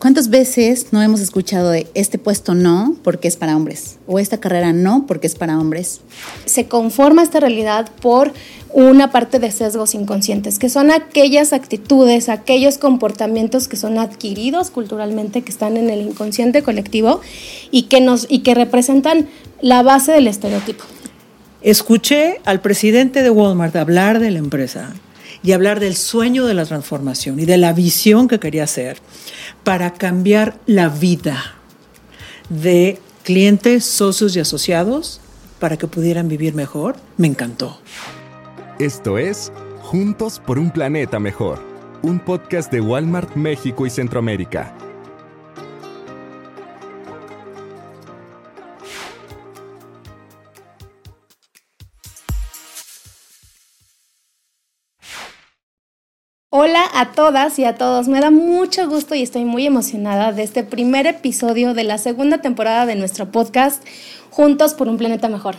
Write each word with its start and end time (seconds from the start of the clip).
¿Cuántas 0.00 0.30
veces 0.30 0.86
no 0.92 1.02
hemos 1.02 1.20
escuchado 1.20 1.68
de 1.68 1.86
este 1.92 2.16
puesto 2.16 2.54
no 2.54 2.96
porque 3.04 3.28
es 3.28 3.36
para 3.36 3.54
hombres 3.54 3.98
o 4.06 4.18
esta 4.18 4.40
carrera 4.40 4.72
no 4.72 5.04
porque 5.06 5.26
es 5.26 5.34
para 5.34 5.58
hombres? 5.58 6.00
Se 6.46 6.68
conforma 6.68 7.22
esta 7.22 7.38
realidad 7.38 7.90
por 8.00 8.32
una 8.72 9.10
parte 9.10 9.38
de 9.38 9.50
sesgos 9.50 9.94
inconscientes, 9.94 10.58
que 10.58 10.70
son 10.70 10.90
aquellas 10.90 11.52
actitudes, 11.52 12.30
aquellos 12.30 12.78
comportamientos 12.78 13.68
que 13.68 13.76
son 13.76 13.98
adquiridos 13.98 14.70
culturalmente, 14.70 15.42
que 15.42 15.50
están 15.50 15.76
en 15.76 15.90
el 15.90 16.00
inconsciente 16.00 16.62
colectivo 16.62 17.20
y 17.70 17.82
que, 17.82 18.00
nos, 18.00 18.26
y 18.30 18.38
que 18.38 18.54
representan 18.54 19.28
la 19.60 19.82
base 19.82 20.12
del 20.12 20.28
estereotipo. 20.28 20.84
Escuché 21.60 22.40
al 22.46 22.62
presidente 22.62 23.22
de 23.22 23.28
Walmart 23.28 23.76
hablar 23.76 24.18
de 24.18 24.30
la 24.30 24.38
empresa 24.38 24.94
y 25.42 25.52
hablar 25.52 25.80
del 25.80 25.96
sueño 25.96 26.46
de 26.46 26.54
la 26.54 26.66
transformación 26.66 27.40
y 27.40 27.44
de 27.44 27.56
la 27.56 27.72
visión 27.72 28.28
que 28.28 28.38
quería 28.38 28.64
hacer 28.64 28.98
para 29.64 29.94
cambiar 29.94 30.58
la 30.66 30.88
vida 30.88 31.54
de 32.48 32.98
clientes, 33.22 33.84
socios 33.84 34.36
y 34.36 34.40
asociados 34.40 35.20
para 35.58 35.76
que 35.76 35.86
pudieran 35.86 36.28
vivir 36.28 36.54
mejor, 36.54 36.96
me 37.16 37.26
encantó. 37.26 37.80
Esto 38.78 39.18
es 39.18 39.52
Juntos 39.82 40.40
por 40.44 40.58
un 40.58 40.70
Planeta 40.70 41.18
Mejor, 41.18 41.62
un 42.02 42.18
podcast 42.18 42.72
de 42.72 42.80
Walmart 42.80 43.34
México 43.34 43.86
y 43.86 43.90
Centroamérica. 43.90 44.74
Hola 56.52 56.84
a 56.94 57.12
todas 57.12 57.60
y 57.60 57.64
a 57.64 57.76
todos, 57.76 58.08
me 58.08 58.18
da 58.18 58.32
mucho 58.32 58.88
gusto 58.88 59.14
y 59.14 59.22
estoy 59.22 59.44
muy 59.44 59.66
emocionada 59.66 60.32
de 60.32 60.42
este 60.42 60.64
primer 60.64 61.06
episodio 61.06 61.74
de 61.74 61.84
la 61.84 61.96
segunda 61.96 62.38
temporada 62.38 62.86
de 62.86 62.96
nuestro 62.96 63.30
podcast 63.30 63.84
Juntos 64.30 64.74
por 64.74 64.88
un 64.88 64.96
Planeta 64.96 65.28
Mejor. 65.28 65.54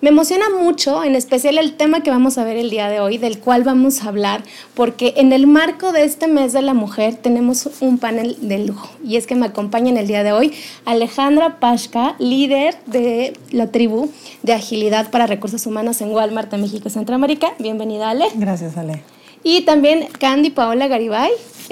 Me 0.00 0.08
emociona 0.08 0.46
mucho, 0.60 1.04
en 1.04 1.14
especial 1.14 1.58
el 1.58 1.76
tema 1.76 2.02
que 2.02 2.10
vamos 2.10 2.38
a 2.38 2.44
ver 2.44 2.56
el 2.56 2.70
día 2.70 2.88
de 2.88 2.98
hoy, 2.98 3.18
del 3.18 3.38
cual 3.38 3.62
vamos 3.62 4.02
a 4.02 4.08
hablar, 4.08 4.42
porque 4.74 5.14
en 5.16 5.32
el 5.32 5.46
marco 5.46 5.92
de 5.92 6.02
este 6.02 6.26
mes 6.26 6.52
de 6.52 6.62
la 6.62 6.74
mujer 6.74 7.14
tenemos 7.14 7.70
un 7.80 7.98
panel 7.98 8.36
de 8.40 8.66
lujo. 8.66 8.90
Y 9.06 9.18
es 9.18 9.28
que 9.28 9.36
me 9.36 9.46
acompaña 9.46 9.90
en 9.90 9.96
el 9.96 10.08
día 10.08 10.24
de 10.24 10.32
hoy 10.32 10.54
Alejandra 10.84 11.60
Pashka, 11.60 12.16
líder 12.18 12.74
de 12.86 13.34
la 13.52 13.68
tribu 13.68 14.10
de 14.42 14.54
agilidad 14.54 15.08
para 15.12 15.28
recursos 15.28 15.64
humanos 15.66 16.00
en 16.00 16.10
Walmart 16.10 16.50
de 16.50 16.58
México 16.58 16.88
y 16.88 16.90
Centroamérica. 16.90 17.52
Bienvenida, 17.60 18.10
Ale. 18.10 18.26
Gracias, 18.34 18.76
Ale. 18.76 19.04
Y 19.44 19.62
también 19.62 20.06
Candy 20.18 20.50
Paola 20.50 20.88
Garibay, 20.88 21.30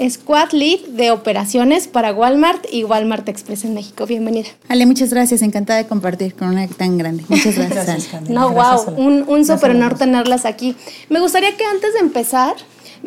Squad 0.09 0.51
Lead 0.51 0.79
de 0.89 1.11
operaciones 1.11 1.87
para 1.87 2.13
Walmart 2.13 2.65
y 2.71 2.83
Walmart 2.83 3.27
Express 3.29 3.63
en 3.65 3.73
México. 3.73 4.05
Bienvenida. 4.05 4.49
Ale, 4.67 4.85
muchas 4.85 5.11
gracias. 5.11 5.41
Encantada 5.41 5.79
de 5.79 5.87
compartir 5.87 6.33
con 6.33 6.49
una 6.49 6.67
tan 6.67 6.97
grande. 6.97 7.23
Muchas 7.29 7.55
gracias. 7.69 8.09
no, 8.29 8.51
wow, 8.51 8.95
un, 8.97 9.25
un 9.27 9.45
súper 9.45 9.71
honor 9.71 9.97
tenerlas 9.97 10.45
aquí. 10.45 10.75
Me 11.09 11.19
gustaría 11.19 11.55
que 11.55 11.65
antes 11.65 11.93
de 11.93 11.99
empezar 11.99 12.55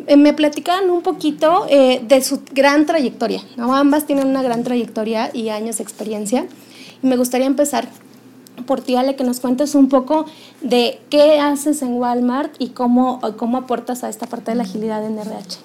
eh, 0.07 0.17
me 0.17 0.33
platicaran 0.33 0.91
un 0.91 1.03
poquito 1.03 1.67
eh, 1.69 2.01
de 2.07 2.23
su 2.23 2.43
gran 2.53 2.87
trayectoria. 2.87 3.43
¿no? 3.57 3.75
Ambas 3.75 4.07
tienen 4.07 4.27
una 4.27 4.43
gran 4.43 4.63
trayectoria 4.65 5.31
y 5.33 5.49
años 5.49 5.79
de 5.79 5.85
experiencia. 5.85 6.47
Y 7.03 7.07
me 7.07 7.17
gustaría 7.17 7.47
empezar 7.47 7.89
por 8.67 8.81
ti, 8.81 8.97
Ale, 8.97 9.17
que 9.17 9.25
nos 9.25 9.41
cuentes 9.41 9.75
un 9.75 9.89
poco 9.89 10.27
de 10.61 11.01
qué 11.11 11.41
haces 11.41 11.83
en 11.83 11.95
Walmart 11.95 12.55
y 12.59 12.71
cómo, 12.71 13.21
cómo 13.37 13.59
aportas 13.59 14.05
a 14.05 14.09
esta 14.09 14.27
parte 14.27 14.53
de 14.53 14.57
la 14.57 14.63
agilidad 14.63 15.05
en 15.05 15.19
RH. 15.19 15.59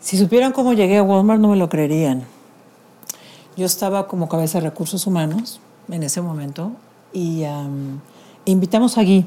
Si 0.00 0.18
supieran 0.18 0.52
cómo 0.52 0.72
llegué 0.72 0.98
a 0.98 1.02
Walmart, 1.02 1.40
no 1.40 1.48
me 1.48 1.56
lo 1.56 1.68
creerían. 1.68 2.24
Yo 3.56 3.66
estaba 3.66 4.08
como 4.08 4.28
cabeza 4.28 4.58
de 4.58 4.68
recursos 4.68 5.06
humanos 5.06 5.60
en 5.90 6.02
ese 6.02 6.20
momento 6.22 6.72
y 7.12 7.44
invitamos 8.44 8.98
a 8.98 9.02
Guy 9.02 9.26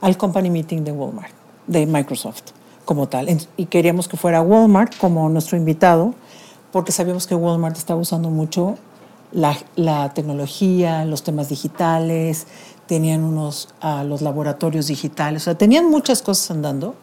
al 0.00 0.16
company 0.16 0.50
meeting 0.50 0.82
de 0.82 0.92
Walmart, 0.92 1.32
de 1.66 1.86
Microsoft, 1.86 2.42
como 2.84 3.08
tal. 3.08 3.28
Y 3.56 3.66
queríamos 3.66 4.08
que 4.08 4.16
fuera 4.16 4.42
Walmart 4.42 4.96
como 4.98 5.28
nuestro 5.28 5.56
invitado, 5.56 6.14
porque 6.72 6.90
sabíamos 6.92 7.26
que 7.26 7.34
Walmart 7.34 7.76
estaba 7.76 8.00
usando 8.00 8.30
mucho 8.30 8.76
la, 9.32 10.12
tecnología, 10.14 11.04
los 11.04 11.22
temas 11.22 11.48
digitales, 11.48 12.46
tenían 12.86 13.24
unos 13.24 13.68
a 13.80 14.04
los 14.04 14.22
laboratorios 14.22 14.86
digitales, 14.86 15.42
o 15.42 15.44
sea, 15.44 15.54
tenían 15.56 15.88
muchas 15.90 16.22
cosas 16.22 16.50
andando. 16.50 16.94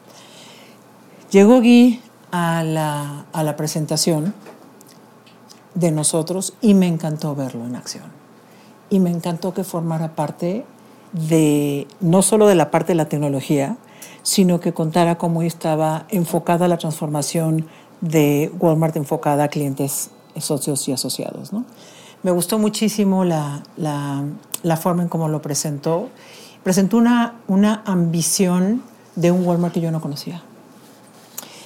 Llegó 1.31 1.59
Guy 1.59 2.01
a 2.31 2.63
la, 2.63 3.25
a 3.33 3.43
la 3.43 3.55
presentación 3.55 4.33
de 5.75 5.91
nosotros 5.91 6.53
y 6.61 6.73
me 6.73 6.87
encantó 6.87 7.35
verlo 7.35 7.65
en 7.65 7.75
acción. 7.75 8.05
Y 8.89 8.99
me 8.99 9.11
encantó 9.11 9.53
que 9.53 9.63
formara 9.63 10.15
parte 10.15 10.65
de, 11.13 11.87
no 11.99 12.21
solo 12.21 12.47
de 12.47 12.55
la 12.55 12.71
parte 12.71 12.89
de 12.89 12.95
la 12.95 13.09
tecnología, 13.09 13.77
sino 14.23 14.59
que 14.59 14.73
contara 14.73 15.17
cómo 15.17 15.41
estaba 15.41 16.05
enfocada 16.09 16.67
la 16.67 16.77
transformación 16.77 17.67
de 18.01 18.51
Walmart 18.59 18.95
enfocada 18.95 19.45
a 19.45 19.47
clientes, 19.47 20.11
socios 20.37 20.87
y 20.87 20.91
asociados. 20.91 21.51
¿no? 21.53 21.65
Me 22.21 22.31
gustó 22.31 22.59
muchísimo 22.59 23.23
la, 23.23 23.63
la, 23.77 24.77
forma 24.77 25.03
en 25.03 25.09
cómo 25.09 25.29
lo 25.29 25.41
presentó. 25.41 26.09
Presentó 26.63 26.97
una, 26.97 27.35
una 27.47 27.81
ambición 27.85 28.83
de 29.15 29.31
un 29.31 29.45
Walmart 29.45 29.73
que 29.73 29.81
yo 29.81 29.91
no 29.91 30.01
conocía. 30.01 30.41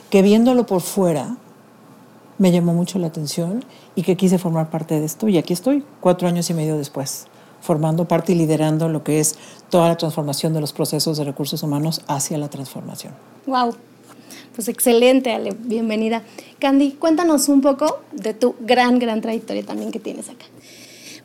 Que 0.10 0.22
viéndolo 0.22 0.66
por 0.66 0.82
fuera 0.82 1.38
me 2.38 2.52
llamó 2.52 2.74
mucho 2.74 3.00
la 3.00 3.08
atención 3.08 3.64
y 3.96 4.04
que 4.04 4.18
quise 4.18 4.38
formar 4.38 4.70
parte 4.70 5.00
de 5.00 5.06
esto. 5.06 5.28
Y 5.28 5.38
aquí 5.38 5.54
estoy, 5.54 5.84
cuatro 6.02 6.28
años 6.28 6.50
y 6.50 6.54
medio 6.54 6.78
después, 6.78 7.26
formando 7.62 8.06
parte 8.06 8.34
y 8.34 8.36
liderando 8.36 8.90
lo 8.90 9.04
que 9.04 9.20
es 9.20 9.38
toda 9.70 9.88
la 9.88 9.98
transformación 9.98 10.54
de 10.54 10.62
los 10.62 10.74
procesos 10.74 11.18
de 11.18 11.24
recursos 11.24 11.64
humanos 11.64 12.02
hacia 12.08 12.38
la 12.38 12.50
transformación. 12.50 13.14
¡Wow! 13.48 13.76
Pues 14.56 14.68
excelente, 14.68 15.38
bienvenida. 15.60 16.24
Candy, 16.60 16.92
cuéntanos 16.92 17.50
un 17.50 17.62
poco 17.62 18.02
de 18.12 18.34
tu 18.34 18.56
gran, 18.62 19.00
gran 19.00 19.22
trayectoria 19.22 19.64
también 19.64 19.92
que 19.92 20.00
tienes 20.00 20.30
acá. 20.30 20.46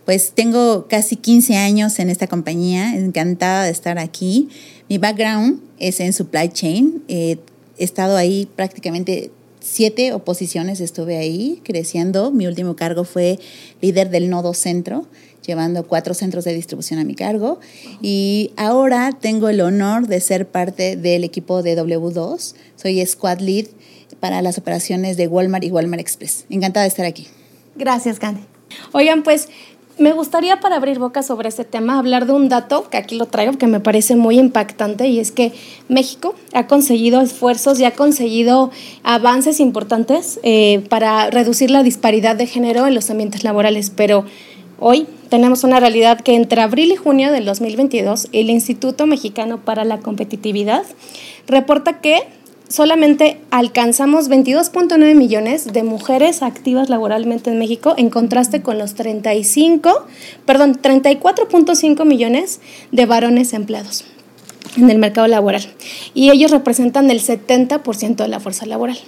Pues 0.04 0.32
tengo 0.32 0.86
casi 0.88 1.16
15 1.16 1.56
años 1.56 1.98
en 1.98 2.08
esta 2.08 2.26
compañía, 2.26 2.96
encantada 2.96 3.64
de 3.64 3.70
estar 3.70 3.98
aquí. 3.98 4.48
Mi 4.88 4.98
background 4.98 5.60
es 5.78 6.00
en 6.00 6.12
supply 6.12 6.48
chain. 6.48 7.02
he 7.08 7.38
estado 7.78 8.16
ahí 8.16 8.48
prácticamente 8.56 9.30
siete 9.60 10.12
oposiciones, 10.12 10.80
estuve 10.80 11.18
ahí 11.18 11.60
creciendo. 11.62 12.30
Mi 12.30 12.46
último 12.46 12.74
cargo 12.74 13.04
fue 13.04 13.38
líder 13.80 14.10
del 14.10 14.30
nodo 14.30 14.54
centro 14.54 15.06
llevando 15.46 15.86
cuatro 15.86 16.14
centros 16.14 16.44
de 16.44 16.54
distribución 16.54 17.00
a 17.00 17.04
mi 17.04 17.14
cargo. 17.14 17.60
Y 18.02 18.52
ahora 18.56 19.12
tengo 19.18 19.48
el 19.48 19.60
honor 19.60 20.06
de 20.06 20.20
ser 20.20 20.46
parte 20.46 20.96
del 20.96 21.24
equipo 21.24 21.62
de 21.62 21.76
W2. 21.76 22.54
Soy 22.76 23.04
squad 23.06 23.40
lead 23.40 23.66
para 24.20 24.42
las 24.42 24.58
operaciones 24.58 25.16
de 25.16 25.28
Walmart 25.28 25.64
y 25.64 25.70
Walmart 25.70 26.00
Express. 26.00 26.44
Encantada 26.50 26.84
de 26.84 26.88
estar 26.88 27.06
aquí. 27.06 27.28
Gracias, 27.76 28.18
Candy. 28.18 28.42
Oigan, 28.92 29.22
pues 29.22 29.48
me 29.98 30.12
gustaría 30.12 30.60
para 30.60 30.76
abrir 30.76 30.98
boca 31.00 31.22
sobre 31.22 31.48
este 31.48 31.64
tema 31.64 31.98
hablar 31.98 32.26
de 32.26 32.32
un 32.32 32.48
dato 32.48 32.88
que 32.88 32.96
aquí 32.96 33.16
lo 33.16 33.26
traigo 33.26 33.58
que 33.58 33.66
me 33.66 33.80
parece 33.80 34.14
muy 34.14 34.38
impactante 34.38 35.08
y 35.08 35.18
es 35.18 35.32
que 35.32 35.52
México 35.88 36.36
ha 36.52 36.68
conseguido 36.68 37.20
esfuerzos 37.20 37.80
y 37.80 37.84
ha 37.84 37.90
conseguido 37.90 38.70
avances 39.02 39.58
importantes 39.58 40.38
eh, 40.44 40.84
para 40.88 41.30
reducir 41.30 41.72
la 41.72 41.82
disparidad 41.82 42.36
de 42.36 42.46
género 42.46 42.86
en 42.86 42.94
los 42.94 43.10
ambientes 43.10 43.42
laborales, 43.42 43.90
pero 43.90 44.24
hoy 44.78 45.08
tenemos 45.28 45.64
una 45.64 45.80
realidad 45.80 46.20
que 46.20 46.34
entre 46.34 46.60
abril 46.60 46.92
y 46.92 46.96
junio 46.96 47.32
del 47.32 47.44
2022 47.44 48.28
el 48.32 48.50
Instituto 48.50 49.06
Mexicano 49.06 49.58
para 49.58 49.84
la 49.84 49.98
Competitividad 49.98 50.84
reporta 51.46 52.00
que 52.00 52.22
solamente 52.68 53.40
alcanzamos 53.50 54.28
22.9 54.28 55.14
millones 55.14 55.72
de 55.72 55.82
mujeres 55.82 56.42
activas 56.42 56.88
laboralmente 56.88 57.50
en 57.50 57.58
México 57.58 57.94
en 57.96 58.10
contraste 58.10 58.62
con 58.62 58.78
los 58.78 58.94
35, 58.94 60.06
perdón, 60.44 60.80
34.5 60.80 62.04
millones 62.04 62.60
de 62.92 63.06
varones 63.06 63.52
empleados 63.52 64.04
en 64.76 64.90
el 64.90 64.98
mercado 64.98 65.26
laboral 65.26 65.62
y 66.14 66.30
ellos 66.30 66.50
representan 66.50 67.10
el 67.10 67.20
70% 67.20 68.16
de 68.16 68.28
la 68.28 68.40
fuerza 68.40 68.66
laboral. 68.66 68.98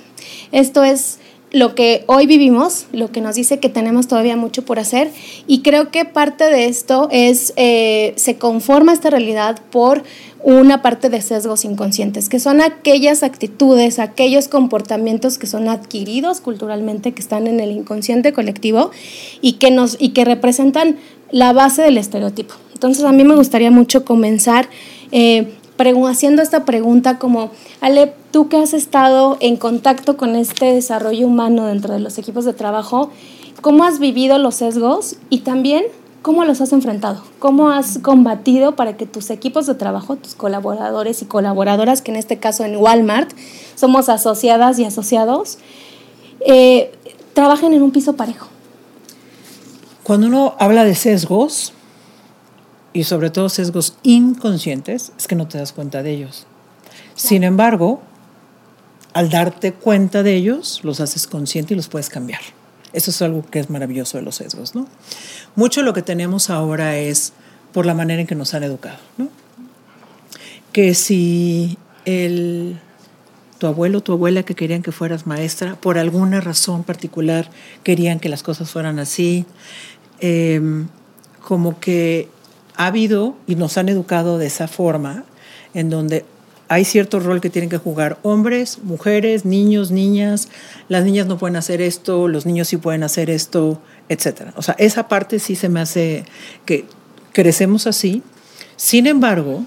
Esto 0.52 0.82
es 0.82 1.19
lo 1.52 1.74
que 1.74 2.04
hoy 2.06 2.26
vivimos, 2.26 2.86
lo 2.92 3.10
que 3.10 3.20
nos 3.20 3.34
dice 3.34 3.58
que 3.58 3.68
tenemos 3.68 4.06
todavía 4.06 4.36
mucho 4.36 4.64
por 4.64 4.78
hacer 4.78 5.10
y 5.46 5.62
creo 5.62 5.90
que 5.90 6.04
parte 6.04 6.44
de 6.44 6.66
esto 6.66 7.08
es, 7.10 7.52
eh, 7.56 8.12
se 8.16 8.36
conforma 8.36 8.92
esta 8.92 9.10
realidad 9.10 9.60
por 9.70 10.04
una 10.42 10.80
parte 10.80 11.10
de 11.10 11.20
sesgos 11.20 11.64
inconscientes, 11.64 12.28
que 12.28 12.40
son 12.40 12.60
aquellas 12.60 13.22
actitudes, 13.22 13.98
aquellos 13.98 14.48
comportamientos 14.48 15.38
que 15.38 15.46
son 15.46 15.68
adquiridos 15.68 16.40
culturalmente, 16.40 17.12
que 17.12 17.20
están 17.20 17.46
en 17.46 17.60
el 17.60 17.72
inconsciente 17.72 18.32
colectivo 18.32 18.90
y 19.42 19.54
que, 19.54 19.70
nos, 19.70 19.96
y 19.98 20.10
que 20.10 20.24
representan 20.24 20.96
la 21.30 21.52
base 21.52 21.82
del 21.82 21.98
estereotipo. 21.98 22.54
Entonces 22.72 23.04
a 23.04 23.12
mí 23.12 23.24
me 23.24 23.34
gustaría 23.34 23.70
mucho 23.70 24.04
comenzar 24.04 24.68
eh, 25.12 25.52
haciendo 26.08 26.42
esta 26.42 26.64
pregunta 26.64 27.18
como, 27.18 27.50
Ale, 27.80 28.12
tú 28.30 28.48
que 28.48 28.56
has 28.56 28.74
estado 28.74 29.36
en 29.40 29.56
contacto 29.56 30.16
con 30.16 30.36
este 30.36 30.74
desarrollo 30.74 31.26
humano 31.26 31.66
dentro 31.66 31.94
de 31.94 32.00
los 32.00 32.18
equipos 32.18 32.44
de 32.44 32.52
trabajo, 32.52 33.10
¿cómo 33.60 33.84
has 33.84 33.98
vivido 33.98 34.38
los 34.38 34.56
sesgos 34.56 35.16
y 35.30 35.38
también 35.38 35.84
cómo 36.22 36.44
los 36.44 36.60
has 36.60 36.72
enfrentado? 36.72 37.22
¿Cómo 37.38 37.70
has 37.70 37.98
combatido 37.98 38.76
para 38.76 38.96
que 38.96 39.06
tus 39.06 39.30
equipos 39.30 39.66
de 39.66 39.74
trabajo, 39.74 40.16
tus 40.16 40.34
colaboradores 40.34 41.22
y 41.22 41.24
colaboradoras, 41.24 42.02
que 42.02 42.10
en 42.10 42.16
este 42.16 42.38
caso 42.38 42.64
en 42.64 42.76
Walmart 42.76 43.30
somos 43.74 44.08
asociadas 44.08 44.78
y 44.78 44.84
asociados, 44.84 45.58
eh, 46.46 46.92
trabajen 47.32 47.72
en 47.72 47.82
un 47.82 47.90
piso 47.90 48.16
parejo? 48.16 48.48
Cuando 50.02 50.26
uno 50.26 50.54
habla 50.58 50.84
de 50.84 50.94
sesgos, 50.94 51.72
y 52.92 53.04
sobre 53.04 53.30
todo 53.30 53.48
sesgos 53.48 53.94
inconscientes, 54.02 55.12
es 55.16 55.26
que 55.26 55.36
no 55.36 55.46
te 55.46 55.58
das 55.58 55.72
cuenta 55.72 56.02
de 56.02 56.10
ellos. 56.12 56.46
Sin 57.14 57.44
embargo, 57.44 58.02
al 59.12 59.30
darte 59.30 59.72
cuenta 59.72 60.22
de 60.22 60.34
ellos, 60.34 60.80
los 60.82 61.00
haces 61.00 61.26
consciente 61.26 61.74
y 61.74 61.76
los 61.76 61.88
puedes 61.88 62.08
cambiar. 62.08 62.40
Eso 62.92 63.10
es 63.10 63.22
algo 63.22 63.44
que 63.48 63.60
es 63.60 63.70
maravilloso 63.70 64.18
de 64.18 64.24
los 64.24 64.36
sesgos, 64.36 64.74
¿no? 64.74 64.86
Mucho 65.54 65.80
de 65.80 65.86
lo 65.86 65.92
que 65.92 66.02
tenemos 66.02 66.50
ahora 66.50 66.96
es 66.96 67.32
por 67.72 67.86
la 67.86 67.94
manera 67.94 68.20
en 68.20 68.26
que 68.26 68.34
nos 68.34 68.54
han 68.54 68.64
educado, 68.64 68.98
¿no? 69.16 69.28
Que 70.72 70.94
si 70.94 71.78
el, 72.04 72.80
tu 73.58 73.66
abuelo, 73.66 74.00
tu 74.00 74.12
abuela 74.12 74.42
que 74.42 74.54
querían 74.54 74.82
que 74.82 74.90
fueras 74.90 75.26
maestra, 75.26 75.76
por 75.76 75.98
alguna 75.98 76.40
razón 76.40 76.82
particular 76.82 77.50
querían 77.84 78.18
que 78.18 78.28
las 78.28 78.42
cosas 78.42 78.70
fueran 78.70 78.98
así, 78.98 79.44
em, 80.20 80.88
como 81.42 81.78
que 81.78 82.28
ha 82.76 82.86
habido 82.86 83.36
y 83.46 83.54
nos 83.56 83.78
han 83.78 83.88
educado 83.88 84.38
de 84.38 84.46
esa 84.46 84.68
forma, 84.68 85.24
en 85.74 85.90
donde 85.90 86.24
hay 86.70 86.84
cierto 86.84 87.18
rol 87.18 87.40
que 87.40 87.50
tienen 87.50 87.68
que 87.68 87.78
jugar 87.78 88.18
hombres, 88.22 88.78
mujeres, 88.84 89.44
niños, 89.44 89.90
niñas. 89.90 90.48
Las 90.88 91.04
niñas 91.04 91.26
no 91.26 91.36
pueden 91.36 91.56
hacer 91.56 91.82
esto, 91.82 92.28
los 92.28 92.46
niños 92.46 92.68
sí 92.68 92.76
pueden 92.76 93.02
hacer 93.02 93.28
esto, 93.28 93.82
etc. 94.08 94.52
O 94.54 94.62
sea, 94.62 94.76
esa 94.78 95.08
parte 95.08 95.40
sí 95.40 95.56
se 95.56 95.68
me 95.68 95.80
hace 95.80 96.24
que 96.64 96.84
crecemos 97.32 97.88
así. 97.88 98.22
Sin 98.76 99.08
embargo, 99.08 99.64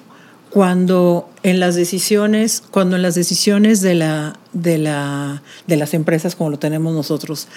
cuando 0.50 1.29
en 1.44 1.59
las 1.59 1.75
decisiones, 1.75 2.63
cuando 2.71 2.95
en 2.95 3.01
las 3.01 3.15
decisiones 3.15 3.81
de, 3.81 3.95
la, 3.95 4.39
de, 4.53 4.77
la, 4.77 5.44
de 5.67 5.75
las 5.75 5.94
empresas 5.94 6.38
como 6.38 6.51
lo 6.51 6.59
tenemos 6.59 6.94
nosotros, 6.94 7.50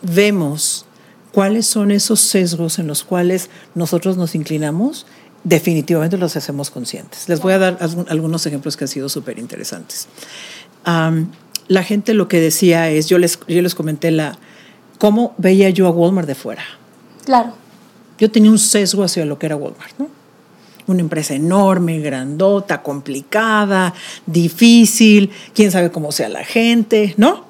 vemos 0.00 0.86
cuáles 1.32 1.66
son 1.66 1.90
esos 1.90 2.20
sesgos 2.20 2.78
en 2.78 2.86
los 2.86 3.04
cuales 3.04 3.50
nosotros 3.74 4.16
nos 4.16 4.34
inclinamos, 4.34 5.06
definitivamente 5.44 6.18
los 6.18 6.36
hacemos 6.36 6.70
conscientes. 6.70 7.28
Les 7.28 7.40
voy 7.40 7.52
a 7.52 7.58
dar 7.58 7.78
algunos 8.08 8.46
ejemplos 8.46 8.76
que 8.76 8.84
han 8.84 8.88
sido 8.88 9.08
súper 9.08 9.38
interesantes. 9.38 10.08
la 10.84 11.84
gente 11.84 12.14
lo 12.14 12.28
que 12.28 12.40
decía 12.40 12.90
es, 12.90 13.08
yo 13.08 13.18
les, 13.18 13.38
yo 13.46 13.62
les 13.62 13.74
comenté 13.74 14.10
la, 14.10 14.38
cómo 14.98 15.34
veía 15.38 15.70
yo 15.70 15.86
a 15.86 15.90
Walmart 15.90 16.26
de 16.26 16.34
fuera. 16.34 16.64
Claro. 17.24 17.54
Yo 18.18 18.30
tenía 18.30 18.50
un 18.50 18.58
sesgo 18.58 19.02
hacia 19.02 19.24
lo 19.24 19.38
que 19.38 19.46
era 19.46 19.56
Walmart, 19.56 19.98
¿no? 19.98 20.08
Una 20.86 21.00
empresa 21.00 21.34
enorme, 21.34 22.00
grandota, 22.00 22.82
complicada, 22.82 23.94
difícil, 24.26 25.30
quién 25.54 25.70
sabe 25.70 25.92
cómo 25.92 26.10
sea 26.10 26.28
la 26.28 26.44
gente, 26.44 27.14
¿no? 27.16 27.49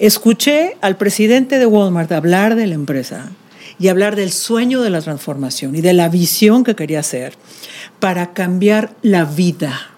Escuché 0.00 0.78
al 0.80 0.96
presidente 0.96 1.58
de 1.58 1.66
Walmart 1.66 2.10
hablar 2.12 2.54
de 2.54 2.66
la 2.66 2.74
empresa 2.74 3.32
y 3.78 3.88
hablar 3.88 4.16
del 4.16 4.32
sueño 4.32 4.80
de 4.80 4.88
la 4.88 5.02
transformación 5.02 5.76
y 5.76 5.82
de 5.82 5.92
la 5.92 6.08
visión 6.08 6.64
que 6.64 6.74
quería 6.74 7.00
hacer 7.00 7.34
para 7.98 8.32
cambiar 8.32 8.96
la 9.02 9.26
vida 9.26 9.90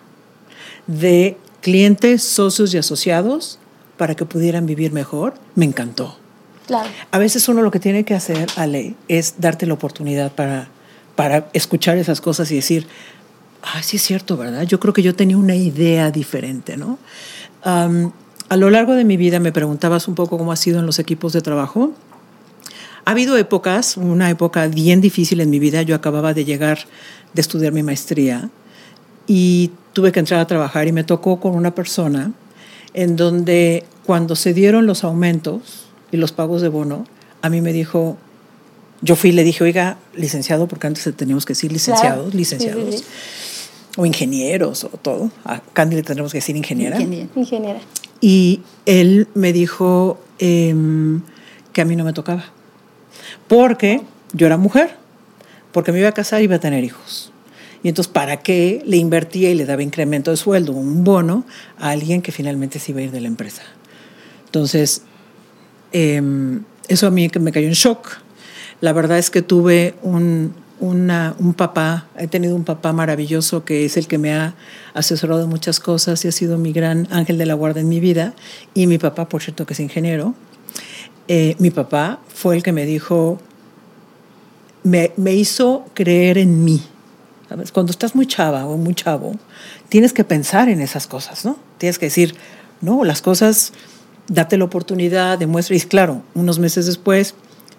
de 0.88 1.36
clientes, 1.60 2.24
socios 2.24 2.74
y 2.74 2.78
asociados 2.78 3.60
para 3.96 4.16
que 4.16 4.24
pudieran 4.24 4.66
vivir 4.66 4.90
mejor, 4.90 5.34
me 5.54 5.66
encantó. 5.66 6.18
Claro. 6.66 6.90
A 7.12 7.18
veces 7.18 7.48
uno 7.48 7.62
lo 7.62 7.70
que 7.70 7.78
tiene 7.78 8.02
que 8.02 8.16
hacer, 8.16 8.48
Ale, 8.56 8.96
es 9.06 9.36
darte 9.38 9.66
la 9.66 9.74
oportunidad 9.74 10.32
para, 10.32 10.66
para 11.14 11.48
escuchar 11.52 11.96
esas 11.96 12.20
cosas 12.20 12.50
y 12.50 12.56
decir, 12.56 12.88
ah, 13.62 13.80
sí 13.84 13.98
es 13.98 14.02
cierto, 14.02 14.36
¿verdad? 14.36 14.64
Yo 14.64 14.80
creo 14.80 14.92
que 14.92 15.02
yo 15.02 15.14
tenía 15.14 15.36
una 15.36 15.54
idea 15.54 16.10
diferente, 16.10 16.76
¿no? 16.76 16.98
A 18.52 18.56
lo 18.58 18.68
largo 18.68 18.92
de 18.92 19.04
mi 19.04 19.16
vida 19.16 19.40
me 19.40 19.50
preguntabas 19.50 20.08
un 20.08 20.14
poco 20.14 20.36
cómo 20.36 20.52
ha 20.52 20.56
sido 20.56 20.78
en 20.78 20.84
los 20.84 20.98
equipos 20.98 21.32
de 21.32 21.40
trabajo. 21.40 21.92
Ha 23.06 23.12
habido 23.12 23.38
épocas, 23.38 23.96
una 23.96 24.28
época 24.28 24.68
bien 24.68 25.00
difícil 25.00 25.40
en 25.40 25.48
mi 25.48 25.58
vida. 25.58 25.80
Yo 25.80 25.94
acababa 25.94 26.34
de 26.34 26.44
llegar 26.44 26.80
de 27.32 27.40
estudiar 27.40 27.72
mi 27.72 27.82
maestría 27.82 28.50
y 29.26 29.70
tuve 29.94 30.12
que 30.12 30.20
entrar 30.20 30.38
a 30.38 30.46
trabajar 30.46 30.86
y 30.86 30.92
me 30.92 31.02
tocó 31.02 31.40
con 31.40 31.54
una 31.54 31.74
persona 31.74 32.32
en 32.92 33.16
donde 33.16 33.86
cuando 34.04 34.36
se 34.36 34.52
dieron 34.52 34.84
los 34.84 35.02
aumentos 35.02 35.86
y 36.10 36.18
los 36.18 36.32
pagos 36.32 36.60
de 36.60 36.68
bono, 36.68 37.06
a 37.40 37.48
mí 37.48 37.62
me 37.62 37.72
dijo, 37.72 38.18
yo 39.00 39.16
fui 39.16 39.30
y 39.30 39.32
le 39.32 39.44
dije, 39.44 39.64
oiga, 39.64 39.96
licenciado, 40.14 40.68
porque 40.68 40.88
antes 40.88 41.10
teníamos 41.16 41.46
que 41.46 41.54
decir 41.54 41.72
licenciados, 41.72 42.34
licenciados, 42.34 43.02
o 43.96 44.04
ingenieros, 44.04 44.84
o 44.84 44.88
todo. 44.88 45.30
A 45.46 45.62
Candy 45.72 45.96
le 45.96 46.02
tendremos 46.02 46.32
que 46.32 46.38
decir 46.38 46.54
ingeniera. 46.54 47.00
Ingeniera. 47.00 47.80
Y 48.22 48.60
él 48.86 49.28
me 49.34 49.52
dijo 49.52 50.18
em, 50.38 51.20
que 51.72 51.82
a 51.82 51.84
mí 51.84 51.96
no 51.96 52.04
me 52.04 52.12
tocaba, 52.12 52.44
porque 53.48 54.00
yo 54.32 54.46
era 54.46 54.56
mujer, 54.56 54.96
porque 55.72 55.92
me 55.92 55.98
iba 55.98 56.08
a 56.08 56.12
casar 56.12 56.40
y 56.40 56.44
iba 56.44 56.56
a 56.56 56.60
tener 56.60 56.84
hijos. 56.84 57.32
Y 57.82 57.88
entonces, 57.88 58.12
¿para 58.12 58.38
qué 58.38 58.80
le 58.86 58.96
invertía 58.96 59.50
y 59.50 59.54
le 59.54 59.66
daba 59.66 59.82
incremento 59.82 60.30
de 60.30 60.36
sueldo, 60.36 60.72
un 60.72 61.02
bono, 61.02 61.44
a 61.78 61.90
alguien 61.90 62.22
que 62.22 62.30
finalmente 62.30 62.78
se 62.78 62.92
iba 62.92 63.00
a 63.00 63.02
ir 63.02 63.10
de 63.10 63.20
la 63.20 63.26
empresa? 63.26 63.62
Entonces, 64.46 65.02
em, 65.90 66.62
eso 66.86 67.08
a 67.08 67.10
mí 67.10 67.28
me 67.40 67.50
cayó 67.50 67.66
en 67.66 67.72
shock. 67.72 68.18
La 68.80 68.92
verdad 68.92 69.18
es 69.18 69.30
que 69.30 69.42
tuve 69.42 69.94
un, 70.02 70.54
un 70.82 71.54
papá, 71.56 72.08
he 72.18 72.26
tenido 72.26 72.56
un 72.56 72.64
papá 72.64 72.92
maravilloso 72.92 73.64
que 73.64 73.84
es 73.84 73.96
el 73.96 74.08
que 74.08 74.18
me 74.18 74.34
ha 74.34 74.54
asesorado 74.94 75.44
en 75.44 75.48
muchas 75.48 75.78
cosas 75.78 76.24
y 76.24 76.28
ha 76.28 76.32
sido 76.32 76.58
mi 76.58 76.72
gran 76.72 77.06
ángel 77.10 77.38
de 77.38 77.46
la 77.46 77.54
guarda 77.54 77.80
en 77.80 77.88
mi 77.88 78.00
vida. 78.00 78.34
Y 78.74 78.86
mi 78.88 78.98
papá, 78.98 79.28
por 79.28 79.42
cierto, 79.42 79.64
que 79.64 79.74
es 79.74 79.80
ingeniero, 79.80 80.34
eh, 81.28 81.54
mi 81.58 81.70
papá 81.70 82.20
fue 82.28 82.56
el 82.56 82.64
que 82.64 82.72
me 82.72 82.84
dijo, 82.84 83.38
me, 84.82 85.12
me 85.16 85.34
hizo 85.34 85.86
creer 85.94 86.38
en 86.38 86.64
mí. 86.64 86.82
Cuando 87.72 87.90
estás 87.92 88.14
muy 88.16 88.26
chava 88.26 88.66
o 88.66 88.76
muy 88.76 88.94
chavo, 88.94 89.36
tienes 89.88 90.12
que 90.12 90.24
pensar 90.24 90.68
en 90.68 90.80
esas 90.80 91.06
cosas, 91.06 91.44
¿no? 91.44 91.58
Tienes 91.78 91.98
que 91.98 92.06
decir, 92.06 92.34
no, 92.80 93.04
las 93.04 93.22
cosas, 93.22 93.72
date 94.26 94.56
la 94.56 94.64
oportunidad, 94.64 95.38
demuestra. 95.38 95.76
Y 95.76 95.80
claro, 95.80 96.22
unos 96.34 96.58
meses 96.58 96.86
después 96.86 97.34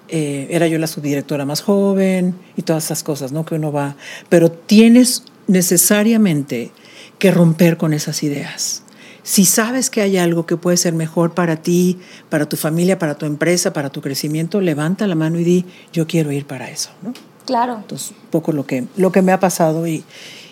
eh, 0.10 0.48
era 0.52 0.68
yo 0.68 0.78
la 0.80 0.88
subdirectora 0.88 1.46
más 1.46 1.62
joven 1.62 2.36
y 2.58 2.64
todas 2.64 2.86
esas 2.86 3.04
cosas, 3.04 3.32
¿no? 3.32 3.46
Que 3.46 3.56
uno 3.56 3.72
va, 3.72 3.96
pero 4.30 4.52
tienes 4.52 5.24
necesariamente 5.48 6.72
que 7.20 7.32
romper 7.32 7.78
con 7.78 7.94
esas 7.94 8.24
ideas. 8.24 8.84
Si 9.24 9.46
sabes 9.46 9.90
que 9.90 10.02
hay 10.02 10.18
algo 10.18 10.46
que 10.46 10.58
puede 10.58 10.76
ser 10.76 10.94
mejor 10.94 11.34
para 11.34 11.58
ti, 11.58 12.00
para 12.30 12.48
tu 12.48 12.58
familia, 12.58 13.00
para 13.00 13.16
tu 13.16 13.26
empresa, 13.26 13.72
para 13.72 13.90
tu 13.90 14.02
crecimiento, 14.02 14.60
levanta 14.60 15.08
la 15.08 15.16
mano 15.16 15.40
y 15.40 15.46
di, 15.46 15.66
yo 15.94 16.06
quiero 16.08 16.32
ir 16.34 16.46
para 16.46 16.70
eso, 16.70 16.90
¿no? 17.02 17.14
Claro. 17.46 17.78
Entonces, 17.78 18.12
un 18.12 18.30
poco 18.30 18.52
lo 18.52 18.66
que, 18.66 18.86
lo 18.98 19.12
que 19.14 19.22
me 19.22 19.32
ha 19.32 19.40
pasado 19.40 19.88
y, 19.88 20.04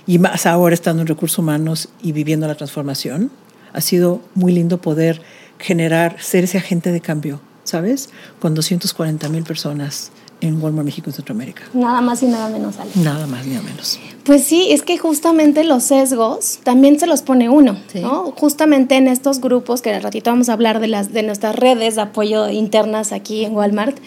y 0.08 0.20
más 0.20 0.46
ahora 0.46 0.74
estando 0.74 1.02
en 1.02 1.08
recursos 1.08 1.40
humanos 1.40 1.90
y 2.02 2.14
viviendo 2.14 2.48
la 2.48 2.56
transformación, 2.56 3.32
ha 3.74 3.82
sido 3.82 4.22
muy 4.36 4.54
lindo 4.54 4.82
poder 4.82 5.22
generar, 5.60 6.16
ser 6.22 6.46
ese 6.46 6.58
agente 6.58 6.92
de 6.92 7.02
cambio 7.02 7.42
¿sabes? 7.64 8.10
Con 8.40 8.56
240 8.56 9.30
mil 9.30 9.44
personas 9.44 10.12
en 10.42 10.62
Walmart 10.62 10.86
México 10.86 11.10
y 11.10 11.14
Centroamérica. 11.14 11.64
Nada 11.74 12.02
más 12.02 12.24
y 12.24 12.26
nada 12.26 12.50
menos, 12.50 12.78
Ale. 12.80 12.92
Nada 12.96 13.28
más 13.28 13.46
ni 13.46 13.54
nada 13.54 13.64
menos. 13.64 14.00
Pues 14.24 14.44
sí, 14.44 14.72
es 14.72 14.82
que 14.82 14.98
justamente 14.98 15.64
los 15.64 15.84
sesgos 15.84 16.60
también 16.64 17.00
se 17.00 17.08
los 17.08 17.22
pone 17.22 17.50
uno, 17.50 17.78
¿no? 17.94 18.32
Justamente 18.32 18.96
en 18.96 19.08
estos 19.08 19.40
grupos, 19.40 19.82
que 19.82 19.94
al 19.94 20.02
ratito 20.02 20.32
vamos 20.32 20.50
a 20.50 20.54
hablar 20.54 20.80
de, 20.80 20.88
las, 20.88 21.14
de 21.14 21.24
nuestras 21.24 21.56
redes 21.56 21.96
de 21.96 22.02
apoyo 22.02 22.50
internas 22.50 23.12
aquí 23.12 23.46
en 23.46 23.56
Walmart, 23.56 23.98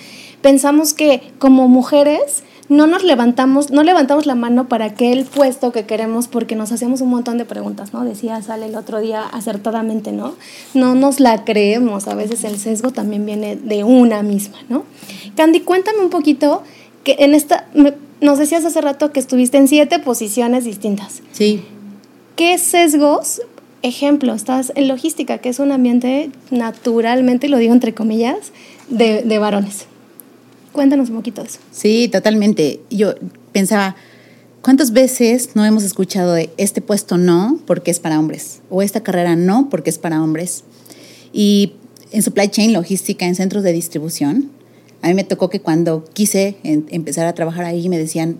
pensamos 0.42 0.92
que 0.92 1.32
como 1.38 1.68
mujeres 1.68 2.42
no 2.68 2.86
nos 2.86 3.04
levantamos, 3.04 3.70
no 3.70 3.82
levantamos 3.82 4.26
la 4.26 4.34
mano 4.34 4.68
para 4.68 4.86
aquel 4.86 5.24
puesto 5.24 5.72
que 5.72 5.84
queremos 5.84 6.28
porque 6.28 6.56
nos 6.56 6.72
hacemos 6.72 7.00
un 7.00 7.10
montón 7.10 7.38
de 7.38 7.44
preguntas, 7.44 7.92
¿no? 7.92 8.04
Decía 8.04 8.40
Sale 8.42 8.66
el 8.66 8.76
otro 8.76 9.00
día 9.00 9.22
acertadamente, 9.22 10.12
¿no? 10.12 10.34
No 10.72 10.94
nos 10.94 11.20
la 11.20 11.44
creemos, 11.44 12.08
a 12.08 12.14
veces 12.14 12.44
el 12.44 12.58
sesgo 12.58 12.90
también 12.90 13.26
viene 13.26 13.56
de 13.56 13.84
una 13.84 14.22
misma, 14.22 14.58
¿no? 14.68 14.84
Candy, 15.36 15.60
cuéntame 15.60 16.00
un 16.00 16.10
poquito 16.10 16.62
que 17.02 17.16
en 17.18 17.34
esta, 17.34 17.66
nos 18.20 18.38
decías 18.38 18.64
hace 18.64 18.80
rato 18.80 19.12
que 19.12 19.20
estuviste 19.20 19.58
en 19.58 19.68
siete 19.68 19.98
posiciones 19.98 20.64
distintas. 20.64 21.22
Sí. 21.32 21.62
¿Qué 22.36 22.56
sesgos 22.58 23.42
ejemplo, 23.82 24.32
estás 24.32 24.72
en 24.74 24.88
logística, 24.88 25.38
que 25.38 25.50
es 25.50 25.58
un 25.58 25.70
ambiente 25.70 26.30
naturalmente, 26.50 27.48
lo 27.48 27.58
digo 27.58 27.74
entre 27.74 27.92
comillas, 27.92 28.52
de, 28.88 29.22
de 29.22 29.38
varones. 29.38 29.86
Cuéntanos 30.74 31.08
un 31.08 31.16
poquito 31.16 31.40
eso. 31.40 31.58
Sí, 31.72 32.08
totalmente. 32.12 32.80
Yo 32.90 33.14
pensaba, 33.52 33.96
¿Cuántas 34.64 34.92
veces 34.92 35.50
no 35.52 35.66
hemos 35.66 35.84
escuchado 35.84 36.32
de 36.32 36.48
este 36.56 36.80
puesto 36.80 37.18
no 37.18 37.58
porque 37.66 37.90
es 37.90 38.00
para 38.00 38.18
hombres? 38.18 38.62
O 38.70 38.80
esta 38.80 39.02
carrera 39.02 39.36
no 39.36 39.68
porque 39.68 39.90
es 39.90 39.98
para 39.98 40.22
hombres. 40.22 40.64
Y 41.34 41.74
en 42.12 42.22
supply 42.22 42.48
chain, 42.48 42.72
logística, 42.72 43.26
en 43.26 43.34
centros 43.34 43.62
de 43.62 43.74
distribución, 43.74 44.50
a 45.02 45.08
mí 45.08 45.12
me 45.12 45.22
tocó 45.22 45.50
que 45.50 45.60
cuando 45.60 46.06
quise 46.14 46.56
empezar 46.62 47.26
a 47.26 47.34
trabajar 47.34 47.66
ahí 47.66 47.90
me 47.90 47.98
decían, 47.98 48.38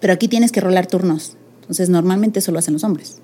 pero 0.00 0.12
aquí 0.12 0.26
tienes 0.26 0.50
que 0.50 0.60
rolar 0.60 0.88
turnos. 0.88 1.36
Entonces 1.60 1.88
normalmente 1.88 2.40
eso 2.40 2.50
lo 2.50 2.58
hacen 2.58 2.74
los 2.74 2.82
hombres. 2.82 3.18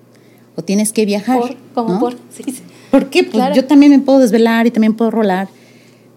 O 0.54 0.62
tienes 0.62 0.92
que 0.92 1.04
viajar. 1.06 1.40
Por, 1.40 1.56
como 1.75 1.99
por. 1.99 2.12
Sí, 2.32 2.44
¿Por 2.92 3.11
qué? 3.11 3.25
Pues 3.25 3.56
yo 3.56 3.64
también 3.64 3.90
me 3.90 3.99
puedo 3.99 4.20
desvelar 4.20 4.68
y 4.68 4.70
también 4.70 4.94
puedo 4.94 5.11
rolar. 5.11 5.49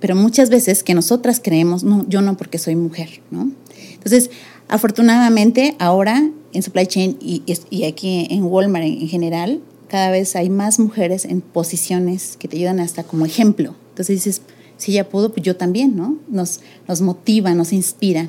Pero 0.04 0.18
muchas 0.18 0.50
veces 0.50 0.84
que 0.84 0.94
nosotras 0.96 1.40
creemos, 1.42 1.86
no, 1.86 2.06
yo 2.10 2.22
no 2.22 2.36
porque 2.36 2.58
soy 2.58 2.76
mujer, 2.76 3.22
¿no? 3.32 3.50
Entonces, 3.94 4.32
afortunadamente 4.68 5.78
ahora 5.80 6.30
en 6.52 6.62
supply 6.62 6.88
chain 6.88 7.18
y, 7.22 7.42
y 7.70 7.86
aquí 7.86 8.28
en 8.30 8.44
Walmart 8.44 8.84
en, 8.84 9.08
general, 9.08 9.62
cada 9.88 10.12
vez 10.12 10.36
hay 10.36 10.50
más 10.50 10.78
mujeres 10.78 11.24
en 11.24 11.40
posiciones 11.40 12.36
que 12.38 12.50
te 12.50 12.58
ayudan 12.58 12.82
hasta 12.82 13.06
como 13.06 13.26
ejemplo. 13.26 13.76
Entonces 13.92 14.26
dices, 14.26 14.42
si 14.76 14.92
ella 14.92 15.08
pudo, 15.08 15.32
pues 15.32 15.46
yo 15.46 15.56
también, 15.56 15.96
¿no? 15.96 16.18
Nos, 16.28 16.60
nos 16.86 17.00
motiva, 17.00 17.54
nos 17.54 17.72
inspira. 17.72 18.28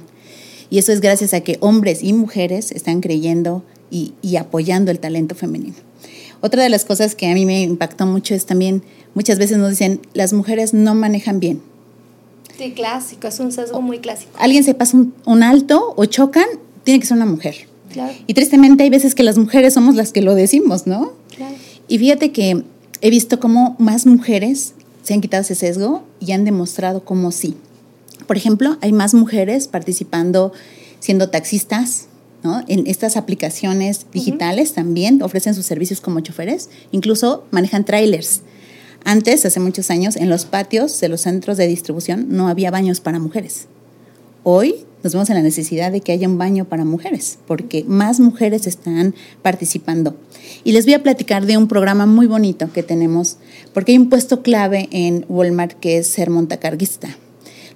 Y 0.70 0.78
eso 0.78 0.92
es 0.92 1.00
gracias 1.00 1.34
a 1.34 1.40
que 1.40 1.56
hombres 1.58 2.04
y 2.04 2.12
mujeres 2.12 2.70
están 2.70 3.00
creyendo 3.00 3.64
y, 3.90 4.14
y 4.22 4.36
apoyando 4.36 4.92
el 4.92 5.00
talento 5.00 5.34
femenino. 5.34 5.74
Otra 6.40 6.62
de 6.62 6.68
las 6.68 6.84
cosas 6.84 7.16
que 7.16 7.26
a 7.26 7.34
mí 7.34 7.46
me 7.46 7.62
impactó 7.62 8.06
mucho 8.06 8.34
es 8.34 8.46
también, 8.46 8.84
muchas 9.14 9.38
veces 9.38 9.58
nos 9.58 9.70
dicen, 9.70 10.00
las 10.12 10.32
mujeres 10.32 10.74
no 10.74 10.94
manejan 10.94 11.40
bien. 11.40 11.62
Sí, 12.56 12.72
clásico, 12.72 13.26
es 13.26 13.40
un 13.40 13.50
sesgo 13.50 13.80
muy 13.80 13.98
clásico. 13.98 14.30
Alguien 14.38 14.62
se 14.62 14.74
pasa 14.74 14.96
un, 15.24 15.42
alto 15.42 15.94
o 15.96 16.04
chocan, 16.04 16.46
tiene 16.84 17.00
que 17.00 17.06
ser 17.06 17.16
una 17.16 17.26
mujer. 17.26 17.66
Claro. 17.92 18.12
Y 18.26 18.34
tristemente 18.34 18.84
hay 18.84 18.90
veces 18.90 19.14
que 19.14 19.22
las 19.22 19.38
mujeres 19.38 19.74
somos 19.74 19.94
las 19.94 20.12
que 20.12 20.22
lo 20.22 20.34
decimos, 20.34 20.86
¿no? 20.86 21.12
Claro. 21.34 21.54
Y 21.88 21.98
fíjate 21.98 22.32
que 22.32 22.62
he 23.00 23.10
visto 23.10 23.40
cómo 23.40 23.76
más 23.78 24.06
mujeres 24.06 24.74
se 25.02 25.14
han 25.14 25.20
quitado 25.20 25.42
ese 25.42 25.54
sesgo 25.54 26.02
y 26.20 26.32
han 26.32 26.44
demostrado 26.44 27.04
cómo 27.04 27.32
sí. 27.32 27.56
Por 28.26 28.36
ejemplo, 28.36 28.78
hay 28.80 28.92
más 28.92 29.14
mujeres 29.14 29.68
participando 29.68 30.52
siendo 31.00 31.28
taxistas, 31.28 32.06
¿no? 32.42 32.62
En 32.68 32.86
estas 32.86 33.16
aplicaciones 33.16 34.06
digitales 34.12 34.72
también 34.72 35.22
ofrecen 35.22 35.54
sus 35.54 35.66
servicios 35.66 36.00
como 36.00 36.20
choferes, 36.20 36.70
incluso 36.92 37.44
manejan 37.50 37.84
trailers. 37.84 38.42
Antes, 39.04 39.44
hace 39.44 39.60
muchos 39.60 39.90
años, 39.90 40.16
en 40.16 40.30
los 40.30 40.46
patios 40.46 40.98
de 40.98 41.08
los 41.08 41.20
centros 41.20 41.58
de 41.58 41.66
distribución 41.66 42.26
no 42.30 42.48
había 42.48 42.70
baños 42.70 43.00
para 43.00 43.18
mujeres. 43.18 43.66
Hoy 44.44 44.86
nos 45.02 45.12
vemos 45.12 45.28
en 45.28 45.36
la 45.36 45.42
necesidad 45.42 45.92
de 45.92 46.00
que 46.00 46.12
haya 46.12 46.26
un 46.26 46.38
baño 46.38 46.64
para 46.64 46.86
mujeres, 46.86 47.38
porque 47.46 47.84
más 47.86 48.18
mujeres 48.18 48.66
están 48.66 49.14
participando. 49.42 50.16
Y 50.64 50.72
les 50.72 50.86
voy 50.86 50.94
a 50.94 51.02
platicar 51.02 51.44
de 51.44 51.58
un 51.58 51.68
programa 51.68 52.06
muy 52.06 52.26
bonito 52.26 52.72
que 52.72 52.82
tenemos, 52.82 53.36
porque 53.74 53.92
hay 53.92 53.98
un 53.98 54.08
puesto 54.08 54.42
clave 54.42 54.88
en 54.90 55.26
Walmart 55.28 55.78
que 55.78 55.98
es 55.98 56.06
ser 56.06 56.30
montacarguista. 56.30 57.14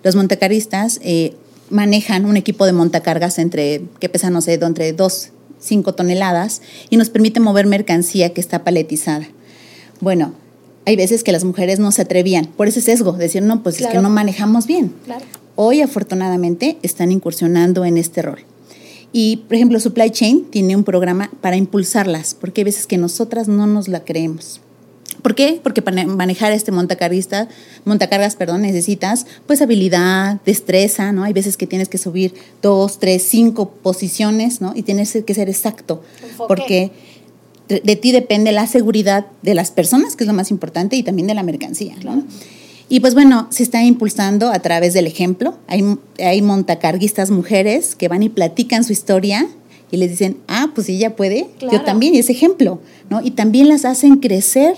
Los 0.02 0.16
montacarguistas 0.16 0.98
eh, 1.02 1.34
manejan 1.68 2.24
un 2.24 2.38
equipo 2.38 2.64
de 2.64 2.72
montacargas 2.72 3.38
entre, 3.38 3.82
que 4.00 4.08
pesa, 4.08 4.30
no 4.30 4.40
sé, 4.40 4.54
entre 4.54 4.94
2, 4.94 5.30
5 5.60 5.94
toneladas 5.94 6.62
y 6.88 6.96
nos 6.96 7.10
permite 7.10 7.40
mover 7.40 7.66
mercancía 7.66 8.32
que 8.32 8.40
está 8.40 8.64
paletizada. 8.64 9.28
Bueno, 10.00 10.32
hay 10.88 10.96
veces 10.96 11.22
que 11.22 11.32
las 11.32 11.44
mujeres 11.44 11.78
no 11.78 11.92
se 11.92 12.00
atrevían 12.00 12.46
por 12.46 12.66
ese 12.66 12.80
sesgo, 12.80 13.12
decir, 13.12 13.42
no, 13.42 13.62
pues 13.62 13.78
es 13.78 13.88
que 13.88 13.98
no 13.98 14.08
manejamos 14.08 14.66
bien. 14.66 14.94
Claro. 15.04 15.22
Hoy, 15.54 15.82
afortunadamente, 15.82 16.78
están 16.82 17.12
incursionando 17.12 17.84
en 17.84 17.98
este 17.98 18.22
rol. 18.22 18.38
Y, 19.12 19.44
por 19.48 19.56
ejemplo, 19.56 19.78
Supply 19.80 20.08
Chain 20.08 20.46
tiene 20.50 20.76
un 20.76 20.84
programa 20.84 21.30
para 21.42 21.56
impulsarlas, 21.56 22.32
porque 22.32 22.62
hay 22.62 22.64
veces 22.64 22.86
que 22.86 22.96
nosotras 22.96 23.48
no 23.48 23.66
nos 23.66 23.86
la 23.88 24.02
creemos. 24.02 24.62
¿Por 25.20 25.34
qué? 25.34 25.60
Porque 25.62 25.82
para 25.82 26.06
manejar 26.06 26.52
este 26.52 26.72
montacarguista, 26.72 27.48
montacargas, 27.84 28.36
perdón, 28.36 28.62
necesitas 28.62 29.26
pues 29.46 29.60
habilidad, 29.60 30.40
destreza, 30.46 31.12
¿no? 31.12 31.24
Hay 31.24 31.34
veces 31.34 31.58
que 31.58 31.66
tienes 31.66 31.90
que 31.90 31.98
subir 31.98 32.32
dos, 32.62 32.98
tres, 32.98 33.24
cinco 33.24 33.72
posiciones, 33.82 34.62
¿no? 34.62 34.72
Y 34.74 34.84
tienes 34.84 35.18
que 35.26 35.34
ser 35.34 35.50
exacto. 35.50 36.02
Porque 36.46 36.92
de, 37.68 37.96
ti 37.96 38.12
depende 38.12 38.52
la 38.52 38.66
seguridad 38.66 39.26
de 39.42 39.54
las 39.54 39.70
personas, 39.70 40.16
que 40.16 40.24
es 40.24 40.28
lo 40.28 40.34
más 40.34 40.50
importante, 40.50 40.96
y 40.96 41.02
también 41.02 41.28
de 41.28 41.34
la 41.34 41.42
mercancía, 41.42 41.96
¿no? 42.02 42.24
Y 42.88 43.00
pues 43.00 43.12
bueno, 43.12 43.46
se 43.50 43.62
está 43.62 43.84
impulsando 43.84 44.50
a 44.50 44.58
través 44.60 44.94
del 44.94 45.06
ejemplo. 45.06 45.58
Hay, 45.66 45.84
hay 46.18 46.40
montacarguistas 46.40 47.30
mujeres 47.30 47.94
que 47.94 48.08
van 48.08 48.22
y 48.22 48.30
platican 48.30 48.82
su 48.82 48.92
historia 48.92 49.46
y 49.90 49.98
les 49.98 50.10
dicen, 50.10 50.38
ah, 50.48 50.70
pues 50.74 50.88
ella 50.88 51.14
puede, 51.14 51.48
yo 51.70 51.82
también, 51.82 52.14
y 52.14 52.18
es 52.18 52.30
ejemplo, 52.30 52.80
¿no? 53.10 53.20
Y 53.22 53.32
también 53.32 53.68
las 53.68 53.84
hacen 53.84 54.16
crecer 54.16 54.76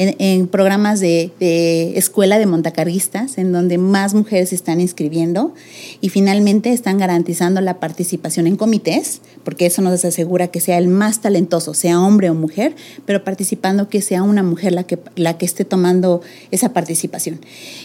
en, 0.00 0.46
programas 0.48 0.98
de, 1.00 1.30
escuela 1.94 2.38
de 2.38 2.46
montacarguistas, 2.46 3.36
en 3.36 3.52
donde 3.52 3.76
más 3.76 4.14
mujeres 4.14 4.48
se 4.48 4.54
están 4.54 4.80
inscribiendo 4.80 5.52
y 6.00 6.08
finalmente 6.08 6.72
están 6.72 6.96
garantizando 6.96 7.60
la 7.60 7.80
participación 7.80 8.46
en 8.46 8.56
comités, 8.56 9.20
porque 9.44 9.66
eso 9.66 9.82
nos 9.82 10.02
asegura 10.04 10.48
que 10.48 10.60
sea 10.60 10.78
el 10.78 10.88
más 10.88 11.20
talentoso, 11.20 11.74
sea 11.74 12.00
hombre 12.00 12.30
o 12.30 12.34
mujer, 12.34 12.74
pero 13.04 13.24
participando 13.24 13.90
que 13.90 14.00
sea 14.00 14.22
una 14.22 14.42
mujer 14.42 14.72
la 14.72 14.84
que, 14.84 14.98
la 15.16 15.36
que 15.36 15.44
esté 15.44 15.66
tomando 15.66 16.22
esa 16.50 16.72
participación. 16.72 17.40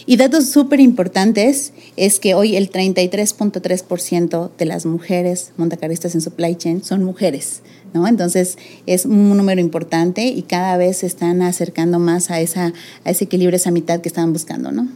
Y 0.06 0.16
datos 0.16 0.48
súper 0.48 0.80
importantes 0.80 1.74
es 1.96 2.18
que 2.18 2.34
hoy 2.34 2.56
el 2.56 2.70
33.3% 2.70 4.50
de 4.56 4.64
las 4.64 4.86
mujeres 4.86 5.52
montacarguistas 5.58 6.14
en 6.14 6.22
supply 6.22 6.54
chain 6.54 6.82
son 6.82 7.04
mujeres. 7.04 7.60
Entonces 7.94 8.58
es 8.86 9.06
un 9.06 9.36
número 9.36 9.60
importante 9.60 10.26
y 10.26 10.42
cada 10.42 10.76
vez 10.76 10.98
se 10.98 11.06
están 11.06 11.42
acercando 11.42 11.98
más 11.98 12.30
a, 12.30 12.40
esa, 12.40 12.72
a 13.04 13.10
ese 13.10 13.24
equilibrio, 13.24 13.56
esa 13.56 13.70
mitad 13.70 14.00
que 14.00 14.08
estaban 14.08 14.32
buscando, 14.32 14.72
¿no? 14.72 14.88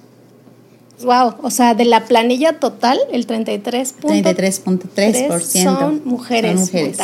Wow, 1.03 1.35
o 1.43 1.51
sea, 1.51 1.75
de 1.75 1.87
la 1.87 2.05
planilla 2.05 2.59
total, 2.59 2.99
el 3.11 3.27
33.3% 3.27 5.65
son 5.65 6.03
mujeres, 6.05 6.61
son 6.61 6.61
mujeres. 6.61 6.99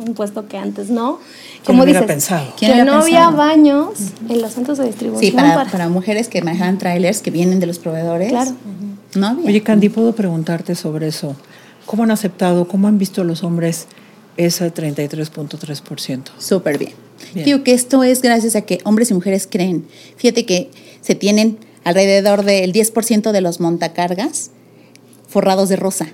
un 0.00 0.14
puesto 0.14 0.48
que 0.48 0.58
antes 0.58 0.90
no. 0.90 1.20
Como 1.64 1.86
dices, 1.86 2.02
pensado? 2.02 2.52
que 2.58 2.84
no 2.84 2.94
había 2.94 3.30
baños 3.30 3.90
en 4.28 4.42
los 4.42 4.54
centros 4.54 4.78
de 4.78 4.86
distribución. 4.86 5.30
Sí, 5.30 5.36
para, 5.70 5.88
mujeres 5.88 6.26
que 6.28 6.42
manejan 6.42 6.78
trailers 6.78 7.20
que 7.20 7.30
vienen 7.30 7.60
de 7.60 7.66
los 7.66 7.78
proveedores. 7.78 8.30
Claro. 8.30 8.50
No 9.14 9.28
había. 9.28 9.46
Oye, 9.46 9.62
Candy, 9.62 9.90
¿puedo 9.90 10.12
preguntarte 10.12 10.74
sobre 10.74 11.06
eso? 11.06 11.36
¿Cómo 11.86 12.02
han 12.02 12.10
aceptado, 12.10 12.66
cómo 12.66 12.88
han 12.88 12.98
visto 12.98 13.22
los 13.22 13.44
hombres 13.44 13.86
ese 14.46 14.72
33.3%. 14.72 16.22
Súper 16.38 16.78
bien. 16.78 16.92
Digo 17.34 17.62
que 17.62 17.72
esto 17.72 18.02
es 18.02 18.22
gracias 18.22 18.56
a 18.56 18.62
que 18.62 18.78
hombres 18.84 19.10
y 19.10 19.14
mujeres 19.14 19.46
creen. 19.50 19.84
Fíjate 20.16 20.46
que 20.46 20.70
se 21.00 21.14
tienen 21.14 21.58
alrededor 21.84 22.44
del 22.44 22.72
10% 22.72 23.32
de 23.32 23.40
los 23.40 23.60
montacargas 23.60 24.50
forrados 25.28 25.68
de 25.68 25.76
rosa. 25.76 26.08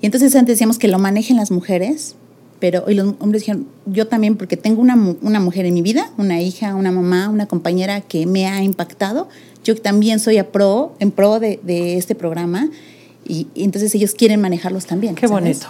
Y 0.00 0.06
entonces 0.06 0.34
antes 0.36 0.54
decíamos 0.54 0.78
que 0.78 0.88
lo 0.88 0.98
manejen 0.98 1.36
las 1.36 1.50
mujeres, 1.50 2.14
pero 2.60 2.84
hoy 2.86 2.94
los 2.94 3.14
hombres 3.18 3.42
dijeron, 3.42 3.66
yo 3.86 4.06
también, 4.06 4.36
porque 4.36 4.56
tengo 4.56 4.80
una, 4.80 4.94
una, 5.20 5.40
mujer 5.40 5.66
en 5.66 5.74
mi 5.74 5.82
vida, 5.82 6.12
una 6.16 6.40
hija, 6.40 6.74
una 6.74 6.92
mamá, 6.92 7.28
una 7.28 7.46
compañera 7.46 8.00
que 8.00 8.26
me 8.26 8.46
ha 8.46 8.62
impactado, 8.62 9.28
yo 9.64 9.76
también 9.76 10.20
soy 10.20 10.38
a 10.38 10.52
pro, 10.52 10.94
en 11.00 11.10
pro 11.10 11.40
de, 11.40 11.60
de 11.62 11.96
este 11.96 12.14
programa, 12.14 12.70
y, 13.28 13.48
entonces 13.56 13.94
ellos 13.94 14.14
quieren 14.14 14.40
manejarlos 14.40 14.86
también. 14.86 15.14
Qué 15.14 15.26
bonito 15.26 15.66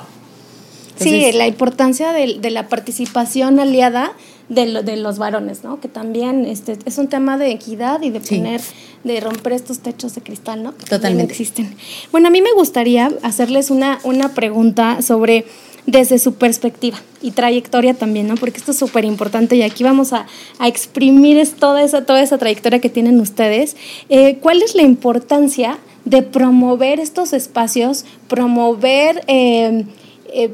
sí, 0.98 1.32
la 1.32 1.46
importancia 1.46 2.12
de, 2.12 2.50
la 2.50 2.68
participación 2.68 3.60
aliada 3.60 4.12
de, 4.48 4.82
de, 4.82 4.96
los 4.96 5.18
varones, 5.18 5.64
¿no? 5.64 5.80
Que 5.80 5.88
también 5.88 6.44
este, 6.44 6.78
es 6.84 6.98
un 6.98 7.08
tema 7.08 7.36
de 7.38 7.50
equidad 7.50 8.02
y 8.02 8.10
de 8.10 8.20
poner, 8.20 8.60
de 9.04 9.20
romper 9.20 9.52
estos 9.54 9.80
techos 9.80 10.14
de 10.14 10.20
cristal, 10.20 10.62
¿no? 10.62 10.76
Que 10.76 10.86
Totalmente. 10.86 11.32
existen. 11.32 11.74
Bueno, 12.12 12.28
a 12.28 12.30
mí 12.30 12.40
me 12.42 12.52
gustaría 12.52 13.10
hacerles 13.22 13.70
una, 13.70 13.98
una 14.04 14.34
pregunta 14.34 15.02
sobre 15.02 15.44
desde 15.86 16.18
su 16.18 16.34
perspectiva 16.34 16.98
y 17.22 17.30
trayectoria 17.30 17.94
también, 17.94 18.26
¿no? 18.26 18.34
Porque 18.34 18.58
esto 18.58 18.72
es 18.72 18.78
súper 18.78 19.04
importante 19.04 19.56
y 19.56 19.62
aquí 19.62 19.84
vamos 19.84 20.12
a, 20.12 20.26
exprimir 20.64 21.48
toda, 21.58 21.82
esa, 21.82 22.04
toda 22.04 22.20
esa 22.20 22.38
trayectoria 22.38 22.80
que 22.80 22.90
tienen 22.90 23.20
ustedes. 23.20 23.76
Eh, 24.08 24.38
¿Cuál 24.40 24.62
es 24.62 24.74
la 24.74 24.82
importancia 24.82 25.78
de 26.04 26.22
promover 26.22 27.00
estos 27.00 27.32
espacios, 27.32 28.04
promover... 28.28 29.24
Eh, 29.28 29.84
eh, 30.32 30.52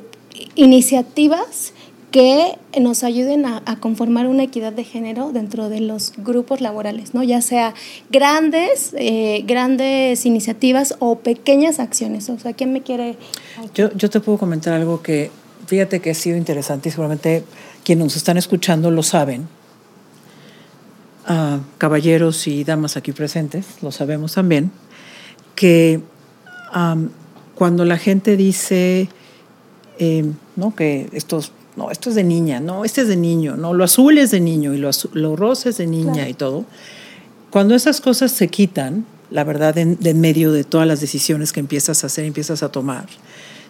iniciativas 0.54 1.73
que 2.11 2.59
nos 2.78 3.04
ayuden 3.04 3.47
a, 3.47 3.62
conformar 3.80 4.26
una 4.26 4.42
equidad 4.42 4.75
de 4.75 4.85
género 4.85 5.32
dentro 5.32 5.71
de 5.71 5.80
los 5.80 6.12
grupos 6.18 6.61
laborales, 6.61 7.14
¿no? 7.14 7.23
Ya 7.23 7.40
sea 7.40 7.73
grandes, 8.11 8.94
eh, 8.99 9.42
grandes 9.47 10.26
iniciativas 10.26 10.94
o 10.99 11.21
pequeñas 11.21 11.80
acciones. 11.80 12.28
O 12.28 12.38
sea, 12.38 12.52
¿quién 12.52 12.73
me 12.73 12.82
quiere? 12.82 13.16
Yo, 13.75 13.90
yo 13.94 14.11
te 14.11 14.21
puedo 14.21 14.37
comentar 14.37 14.75
algo 14.75 15.00
que, 15.00 15.30
fíjate 15.66 16.00
que 16.00 16.11
ha 16.11 16.14
sido 16.14 16.37
interesante 16.37 16.90
y 16.90 16.92
seguramente 16.92 17.44
quienes 17.82 18.04
nos 18.04 18.16
están 18.16 18.37
escuchando 18.37 18.90
lo 18.90 19.02
saben. 19.02 19.49
Ah, 21.25 21.61
caballeros 21.78 22.47
y 22.47 22.62
damas 22.62 22.99
aquí 22.99 23.12
presentes, 23.12 23.64
lo 23.80 23.90
sabemos 23.90 24.35
también, 24.35 24.71
que 25.54 26.00
cuando 27.54 27.85
la 27.85 27.97
gente 27.97 28.37
dice 28.37 29.09
eh, 30.04 30.25
¿no? 30.56 30.75
Que 30.75 31.09
estos, 31.12 31.52
no, 31.76 31.92
esto 31.92 32.09
es 32.09 32.16
de 32.16 32.25
niña, 32.25 32.59
no, 32.59 32.85
este 32.85 33.02
es 33.02 33.09
de 33.09 33.14
niño, 33.14 33.56
no, 33.56 33.73
lo 33.73 33.85
azul 33.85 34.18
es 34.18 34.32
de 34.32 34.40
niño 34.40 34.75
y 34.75 34.78
lo, 34.78 34.90
lo 35.12 35.37
rosa 35.37 35.68
es 35.68 35.76
de 35.76 35.87
niña 35.87 36.28
y 36.28 36.35
todo. 36.35 36.64
Cuando 37.50 37.76
esas 37.76 38.00
cosas 38.00 38.32
se 38.32 38.49
quitan, 38.49 39.06
la 39.30 39.44
verdad, 39.44 39.78
en, 39.78 39.97
de 40.00 40.11
en 40.11 40.21
medio 40.21 40.50
de 40.50 40.64
todas 40.64 40.88
las 40.88 41.00
decisiones 41.00 41.52
que 41.52 41.61
empiezas 41.61 42.02
a 42.02 42.09
hacer, 42.09 42.25
empiezas 42.25 42.64
a 42.64 42.73
tomar, 42.73 43.06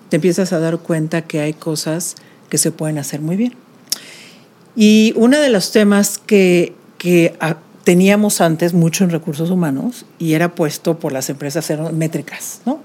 te 0.08 0.16
empiezas 0.16 0.54
a 0.54 0.58
dar 0.58 0.78
cuenta 0.78 1.20
que 1.20 1.40
hay 1.40 1.52
cosas 1.52 2.16
que 2.48 2.56
se 2.56 2.70
pueden 2.70 2.96
hacer 2.96 3.20
muy 3.20 3.36
bien. 3.36 3.52
Y 4.74 5.12
uno 5.16 5.38
de 5.38 5.50
los 5.50 5.70
temas 5.70 6.16
que, 6.16 6.74
que 6.96 7.36
teníamos 7.84 8.40
antes 8.40 8.74
mucho 8.74 9.04
en 9.04 9.10
recursos 9.10 9.50
humanos 9.50 10.04
y 10.18 10.34
era 10.34 10.54
puesto 10.54 10.98
por 10.98 11.12
las 11.12 11.28
empresas 11.30 11.70
métricas, 11.92 12.60
¿no? 12.64 12.80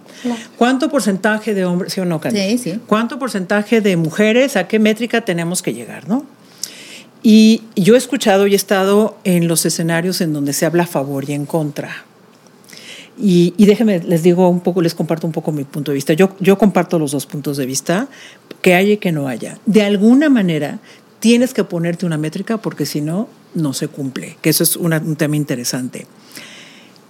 ¿Cuánto 0.58 0.90
porcentaje 0.90 1.54
de 1.54 1.66
hombres, 1.66 1.94
sí 1.94 2.02
o 2.02 2.06
no, 2.06 2.20
Sí, 2.32 2.58
sí. 2.58 2.80
¿Cuánto 2.88 3.20
porcentaje 3.20 3.82
de 3.82 3.96
mujeres, 3.98 4.56
a 4.56 4.68
qué 4.68 4.80
métrica 4.80 5.22
tenemos 5.22 5.62
que 5.62 5.74
llegar, 5.74 6.08
no? 6.08 6.26
Y 7.24 7.64
yo 7.76 7.96
he 7.96 7.98
escuchado 7.98 8.48
y 8.48 8.54
he 8.54 8.56
estado 8.56 9.18
en 9.24 9.48
los 9.48 9.66
escenarios 9.66 10.22
en 10.22 10.34
donde 10.34 10.54
se 10.54 10.66
habla 10.66 10.84
a 10.84 10.88
favor 10.88 11.30
y 11.30 11.34
en 11.34 11.46
contra. 11.46 12.06
Y, 13.20 13.54
y 13.58 13.66
déjenme, 13.66 14.00
les 14.00 14.22
digo 14.22 14.48
un 14.48 14.60
poco, 14.60 14.82
les 14.82 14.94
comparto 14.94 15.26
un 15.26 15.34
poco 15.34 15.52
mi 15.52 15.64
punto 15.64 15.92
de 15.92 15.96
vista. 15.96 16.14
Yo, 16.14 16.36
yo 16.40 16.58
comparto 16.58 17.00
los 17.00 17.12
dos 17.12 17.26
puntos 17.26 17.58
de 17.58 17.66
vista, 17.66 18.08
que 18.62 18.76
haya 18.76 18.94
y 18.94 18.98
que 18.98 19.12
no 19.12 19.28
haya. 19.28 19.58
De 19.66 19.82
alguna 19.82 20.30
manera, 20.30 20.80
tienes 21.20 21.54
que 21.54 21.64
ponerte 21.64 22.06
una 22.06 22.18
métrica 22.18 22.58
porque 22.58 22.86
si 22.86 23.02
no, 23.02 23.28
no 23.58 23.74
se 23.74 23.88
cumple, 23.88 24.38
que 24.42 24.50
eso 24.50 24.64
es 24.64 24.76
una, 24.76 24.98
un 24.98 25.16
tema 25.16 25.36
interesante. 25.36 26.08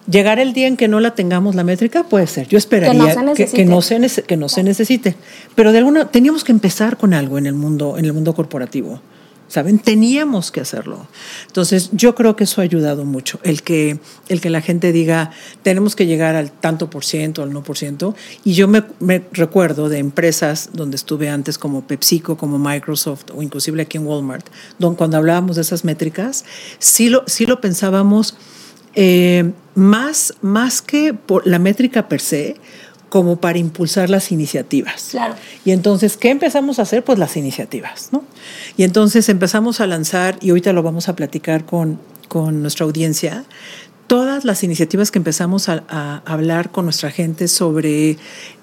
Llegar 0.09 0.39
el 0.39 0.53
día 0.53 0.67
en 0.67 0.77
que 0.77 0.87
no 0.87 1.01
la 1.01 1.15
tengamos 1.15 1.55
la 1.55 1.65
métrica 1.65 2.03
puede 2.03 2.27
ser. 2.27 2.47
Yo 2.47 2.57
esperaría 2.57 3.13
que 3.13 3.21
no 3.21 3.35
se, 3.35 3.45
que, 3.45 3.51
que 3.51 3.65
no, 3.65 3.81
se, 3.81 4.23
que 4.23 4.37
no 4.37 4.47
se 4.47 4.63
necesite, 4.63 5.15
pero 5.53 5.73
de 5.73 5.79
alguna 5.79 6.09
teníamos 6.09 6.45
que 6.45 6.53
empezar 6.53 6.95
con 6.97 7.13
algo 7.13 7.37
en 7.37 7.45
el 7.45 7.53
mundo 7.53 7.97
en 7.97 8.05
el 8.05 8.13
mundo 8.13 8.33
corporativo. 8.33 9.01
¿Saben? 9.47 9.79
Teníamos 9.79 10.51
que 10.51 10.59
hacerlo. 10.59 11.07
Entonces, 11.47 11.89
yo 11.93 12.15
creo 12.15 12.35
que 12.35 12.43
eso 12.43 12.59
ha 12.59 12.65
ayudado 12.65 13.05
mucho. 13.05 13.39
El 13.43 13.61
que, 13.61 13.97
el 14.27 14.41
que 14.41 14.49
la 14.49 14.61
gente 14.61 14.91
diga, 14.91 15.31
tenemos 15.63 15.95
que 15.95 16.05
llegar 16.05 16.35
al 16.35 16.51
tanto 16.51 16.89
por 16.89 17.05
ciento, 17.05 17.43
al 17.43 17.53
no 17.53 17.63
por 17.63 17.77
ciento. 17.77 18.13
Y 18.43 18.53
yo 18.53 18.67
me, 18.67 18.83
recuerdo 19.31 19.87
de 19.87 19.99
empresas 19.99 20.71
donde 20.73 20.97
estuve 20.97 21.29
antes, 21.29 21.57
como 21.57 21.87
PepsiCo, 21.87 22.35
como 22.35 22.59
Microsoft, 22.59 23.31
o 23.33 23.41
inclusive 23.41 23.81
aquí 23.81 23.97
en 23.97 24.05
Walmart, 24.05 24.45
donde 24.79 24.97
cuando 24.97 25.15
hablábamos 25.15 25.55
de 25.55 25.61
esas 25.61 25.85
métricas, 25.85 26.43
sí 26.79 27.07
lo, 27.09 27.23
sí 27.25 27.45
lo 27.45 27.61
pensábamos 27.61 28.35
eh, 28.95 29.51
más, 29.75 30.33
más 30.41 30.81
que 30.81 31.13
por 31.13 31.45
la 31.45 31.59
métrica 31.59 32.09
per 32.09 32.19
se, 32.19 32.55
como 33.09 33.37
para 33.37 33.57
impulsar 33.57 34.09
las 34.09 34.31
iniciativas. 34.31 35.09
Claro. 35.11 35.35
Y 35.63 35.71
entonces, 35.71 36.17
¿qué 36.17 36.29
empezamos 36.29 36.79
a 36.79 36.81
hacer? 36.81 37.03
Pues 37.03 37.17
las 37.19 37.37
iniciativas, 37.37 38.09
¿no? 38.11 38.23
Y 38.75 38.83
entonces 38.83 39.29
empezamos 39.29 39.79
a 39.79 39.87
lanzar, 39.87 40.37
y 40.41 40.49
ahorita 40.49 40.73
lo 40.73 40.83
vamos 40.83 41.07
a 41.09 41.15
platicar 41.15 41.65
con, 41.65 41.99
con 42.27 42.61
nuestra 42.61 42.85
audiencia, 42.85 43.45
todas 44.07 44.45
las 44.45 44.63
iniciativas 44.63 45.11
que 45.11 45.19
empezamos 45.19 45.69
a, 45.69 45.83
a 45.89 46.21
hablar 46.25 46.71
con 46.71 46.85
nuestra 46.85 47.11
gente 47.11 47.47
sobre 47.47 48.17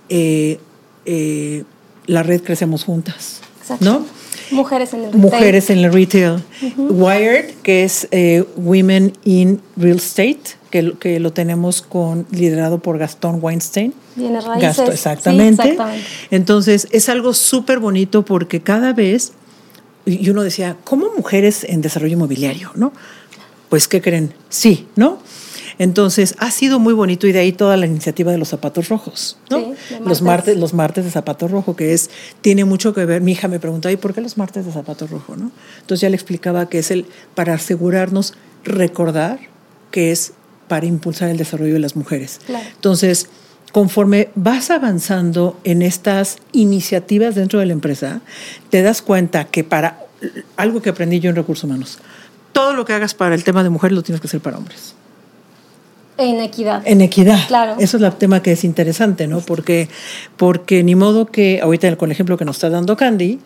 eh, 0.09 0.59
eh, 1.07 1.65
la 2.07 2.23
red 2.23 2.43
Crecemos 2.43 2.85
Juntas, 2.85 3.41
Exacto. 3.61 3.85
¿no? 3.85 4.07
Mujeres 4.51 4.93
en 4.93 5.01
el 5.01 5.07
retail. 5.07 5.23
Mujeres 5.23 5.71
en 5.71 5.79
el 5.79 5.93
retail. 5.93 6.33
Uh 6.35 6.67
-huh. 6.67 6.91
Wired, 6.91 7.55
que 7.63 7.85
es 7.85 8.07
eh, 8.11 8.45
Women 8.57 9.13
in 9.25 9.61
Real 9.77 9.97
Estate, 9.97 10.41
que, 10.75 10.95
que, 10.99 11.21
lo 11.21 11.33
tenemos 11.33 11.83
con, 11.83 12.27
liderado 12.33 12.81
por 12.81 12.99
Gastón 12.99 13.39
Weinstein. 13.41 13.95
Viene 14.17 14.41
raíces. 14.41 14.77
Gasto, 14.77 14.91
exactamente. 14.91 15.63
Sí, 15.63 15.69
exactamente. 15.69 16.07
Entonces, 16.33 16.89
es 16.91 17.09
algo 17.09 17.33
súper 17.33 17.79
bonito 17.79 18.25
porque 18.25 18.61
cada 18.61 18.93
vez, 18.93 19.35
y 20.05 20.29
uno 20.31 20.43
decía, 20.43 20.77
¿cómo 20.83 21.13
mujeres 21.17 21.63
en 21.63 21.81
desarrollo 21.81 22.15
inmobiliario? 22.15 22.73
¿no? 22.75 22.93
Pues, 23.69 23.87
¿qué 23.87 24.03
creen? 24.03 24.35
Sí, 24.49 24.89
¿no? 24.97 25.21
Entonces, 25.79 26.35
ha 26.39 26.51
sido 26.51 26.81
muy 26.81 26.93
bonito 26.93 27.29
y 27.29 27.33
de 27.33 27.39
ahí 27.39 27.53
toda 27.53 27.77
la 27.77 27.87
iniciativa 27.87 28.33
de 28.33 28.39
los 28.39 28.49
zapatos 28.49 28.89
rojos, 28.89 29.39
¿no? 29.51 29.61
Sí, 29.61 29.67
martes. 29.67 30.01
Los 30.05 30.23
martes, 30.23 30.57
los 30.57 30.75
martes 30.75 31.05
de 31.05 31.13
zapato 31.13 31.47
rojo, 31.47 31.77
que 31.77 31.93
es, 31.93 32.11
tiene 32.41 32.65
mucho 32.65 32.93
que 32.95 33.05
ver, 33.05 33.23
mi 33.23 33.31
hija 33.31 33.47
me 33.47 33.61
preguntaba, 33.61 33.93
¿y 33.93 33.97
por 33.97 34.13
qué 34.13 34.21
los 34.21 34.39
martes 34.39 34.67
de 34.67 34.73
zapato 34.73 35.07
rojo, 35.07 35.37
no? 35.37 35.53
Entonces 35.83 36.01
ya 36.01 36.09
le 36.09 36.17
explicaba 36.17 36.69
que 36.69 36.81
es 36.81 36.91
el, 36.91 37.07
para 37.37 37.55
asegurarnos, 37.55 38.35
recordar 38.65 39.39
que 39.93 40.11
es 40.11 40.33
para 40.69 40.87
impulsar 40.87 41.31
el 41.31 41.37
desarrollo 41.37 41.75
de 41.75 41.81
las 41.81 41.97
mujeres. 41.97 42.41
Claro. 42.47 42.67
Entonces, 42.75 43.29
conforme 43.73 44.29
vas 44.35 44.71
avanzando 44.71 45.59
en 45.65 45.83
estas 45.83 46.39
iniciativas 46.53 47.35
dentro 47.35 47.59
de 47.59 47.67
la 47.67 47.73
empresa, 47.73 48.21
te 48.71 48.83
das 48.83 49.03
cuenta 49.03 49.45
que 49.45 49.65
para 49.65 50.01
algo 50.57 50.81
que 50.81 50.91
aprendí 50.91 51.21
yo 51.21 51.31
en 51.31 51.37
recursos 51.37 51.65
humanos, 51.65 51.99
todo 52.53 52.73
lo 52.73 52.85
que 52.85 52.93
hagas 52.93 53.15
para 53.15 53.35
el 53.35 53.45
tema 53.45 53.63
de 53.63 53.71
mujeres 53.71 53.97
lo 53.97 54.03
tienes 54.03 54.21
que 54.21 54.29
hacer 54.29 54.41
para 54.41 54.59
hombres. 54.59 54.95
En 56.17 56.41
equidad. 56.41 56.83
En 56.85 57.01
equidad. 57.01 57.49
Claro. 57.49 57.75
Eso 57.81 57.97
es 57.97 58.03
el 58.03 58.13
tema 58.13 58.41
que 58.41 58.53
es 58.53 58.63
interesante, 58.63 59.27
¿no? 59.27 59.41
Porque, 59.41 59.89
porque 60.37 60.85
ni 60.85 60.95
modo 60.95 61.27
que, 61.27 61.61
ahorita 61.61 61.97
con 61.97 62.09
el 62.09 62.13
ejemplo 62.13 62.37
que 62.37 62.45
nos 62.45 62.57
está 62.57 62.71
dando 62.71 62.97
Candy, 62.97 63.41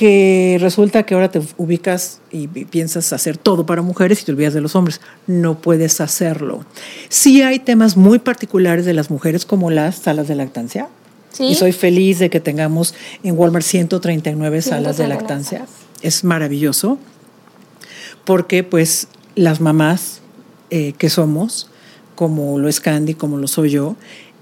que 0.00 0.56
resulta 0.62 1.02
que 1.02 1.12
ahora 1.12 1.30
te 1.30 1.42
ubicas 1.58 2.22
y 2.30 2.48
piensas 2.48 3.12
hacer 3.12 3.36
todo 3.36 3.66
para 3.66 3.82
mujeres 3.82 4.22
y 4.22 4.24
te 4.24 4.32
olvidas 4.32 4.54
de 4.54 4.62
los 4.62 4.74
hombres. 4.74 5.02
No 5.26 5.60
puedes 5.60 6.00
hacerlo. 6.00 6.64
Sí 7.10 7.42
hay 7.42 7.58
temas 7.58 7.98
muy 7.98 8.18
particulares 8.18 8.86
de 8.86 8.94
las 8.94 9.10
mujeres 9.10 9.44
como 9.44 9.70
las 9.70 9.96
salas 9.96 10.26
de 10.26 10.36
lactancia. 10.36 10.88
¿Sí? 11.34 11.48
Y 11.48 11.54
soy 11.54 11.72
feliz 11.72 12.18
de 12.18 12.30
que 12.30 12.40
tengamos 12.40 12.94
en 13.22 13.38
Walmart 13.38 13.62
139 13.62 14.62
salas 14.62 14.96
de 14.96 15.06
lactancia. 15.06 15.66
Es 16.00 16.24
maravilloso 16.24 16.96
porque 18.24 18.64
pues 18.64 19.08
las 19.34 19.60
mamás 19.60 20.22
eh, 20.70 20.94
que 20.96 21.10
somos, 21.10 21.68
como 22.14 22.58
lo 22.58 22.70
es 22.70 22.80
Candy, 22.80 23.12
como 23.12 23.36
lo 23.36 23.48
soy 23.48 23.68
yo, 23.68 23.96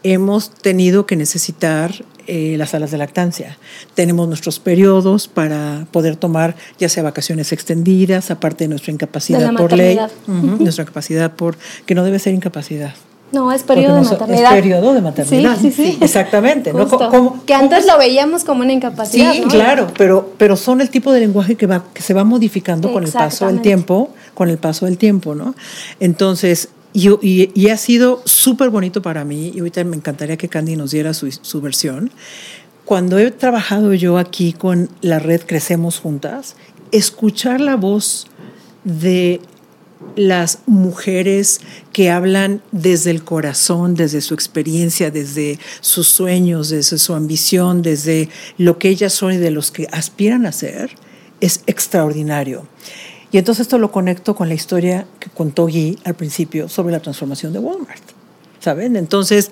hemos 0.04 0.50
tenido 0.50 1.04
que 1.04 1.16
necesitar 1.16 2.04
eh, 2.28 2.56
las 2.58 2.70
salas 2.70 2.90
de 2.90 2.98
lactancia. 2.98 3.56
Tenemos 3.94 4.28
nuestros 4.28 4.60
periodos 4.60 5.28
para 5.28 5.86
poder 5.90 6.14
tomar 6.16 6.56
ya 6.78 6.88
sea 6.90 7.02
vacaciones 7.02 7.52
extendidas, 7.52 8.30
aparte 8.30 8.64
de 8.64 8.68
nuestra 8.68 8.92
incapacidad 8.92 9.50
de 9.50 9.56
por 9.56 9.72
ley, 9.72 9.96
uh 9.96 10.30
-huh. 10.30 10.58
nuestra 10.58 10.84
capacidad 10.84 11.32
por, 11.32 11.56
que 11.86 11.94
no 11.94 12.04
debe 12.04 12.18
ser 12.18 12.34
incapacidad. 12.34 12.94
No, 13.32 13.52
es 13.52 13.62
periodo 13.62 13.96
de 13.96 14.02
maternidad. 14.02 14.52
Es 14.56 14.60
periodo 14.62 14.94
de 14.94 15.00
maternidad. 15.00 15.56
Sí, 15.58 15.70
sí, 15.70 15.92
sí. 15.92 15.98
Exactamente. 16.00 16.72
¿no? 16.72 16.88
¿Cómo, 16.88 17.44
que 17.44 17.54
antes 17.54 17.86
lo 17.86 17.98
veíamos 17.98 18.44
como 18.44 18.62
una 18.62 18.72
incapacidad. 18.72 19.32
Sí, 19.32 19.40
¿no? 19.40 19.48
claro, 19.48 19.86
pero, 19.96 20.32
pero 20.38 20.56
son 20.56 20.80
el 20.80 20.88
tipo 20.88 21.12
de 21.12 21.20
lenguaje 21.20 21.56
que, 21.56 21.66
va, 21.66 21.84
que 21.92 22.02
se 22.02 22.14
va 22.14 22.24
modificando 22.24 22.92
con 22.92 23.04
el 23.04 23.12
paso 23.12 23.46
del 23.46 23.60
tiempo, 23.60 24.10
con 24.34 24.48
el 24.48 24.58
paso 24.58 24.86
del 24.86 24.96
tiempo, 24.96 25.34
¿no? 25.34 25.54
Entonces, 26.00 26.70
y, 26.98 27.68
ha 27.68 27.76
sido 27.76 28.22
súper 28.24 28.70
bonito 28.70 29.02
para 29.02 29.24
mí, 29.24 29.52
y 29.54 29.58
ahorita 29.60 29.84
me 29.84 29.96
encantaría 29.96 30.36
que 30.36 30.48
Candy 30.48 30.76
nos 30.76 30.90
diera 30.90 31.14
su, 31.14 31.30
su, 31.30 31.60
versión. 31.60 32.10
Cuando 32.84 33.18
he 33.18 33.30
trabajado 33.30 33.94
yo 33.94 34.18
aquí 34.18 34.52
con 34.52 34.88
la 35.02 35.18
red 35.18 35.42
Crecemos 35.46 36.00
Juntas, 36.00 36.56
escuchar 36.90 37.60
la 37.60 37.76
voz 37.76 38.26
de 38.84 39.40
las 40.16 40.60
mujeres 40.66 41.60
que 41.92 42.10
hablan 42.10 42.62
desde 42.72 43.10
el 43.10 43.24
corazón, 43.24 43.94
desde 43.94 44.20
su 44.20 44.34
experiencia, 44.34 45.10
desde 45.10 45.58
sus 45.80 46.08
sueños, 46.08 46.70
desde 46.70 46.98
su 46.98 47.14
ambición, 47.14 47.82
desde 47.82 48.28
lo 48.56 48.78
que 48.78 48.88
ellas 48.88 49.12
son 49.12 49.34
y 49.34 49.36
de 49.36 49.50
los 49.50 49.70
que 49.70 49.88
aspiran 49.92 50.46
a 50.46 50.52
ser, 50.52 50.90
es 51.40 51.62
extraordinario. 51.66 52.66
Y 53.30 53.38
entonces 53.38 53.62
esto 53.62 53.78
lo 53.78 53.92
conecto 53.92 54.34
con 54.34 54.48
la 54.48 54.54
historia 54.54 55.06
que 55.20 55.28
contó 55.30 55.64
Guy 55.64 55.98
al 56.04 56.14
principio 56.14 56.68
sobre 56.68 56.92
la 56.92 57.00
transformación 57.00 57.52
de 57.52 57.58
Walmart. 57.58 58.02
¿Saben? 58.60 58.96
Entonces, 58.96 59.50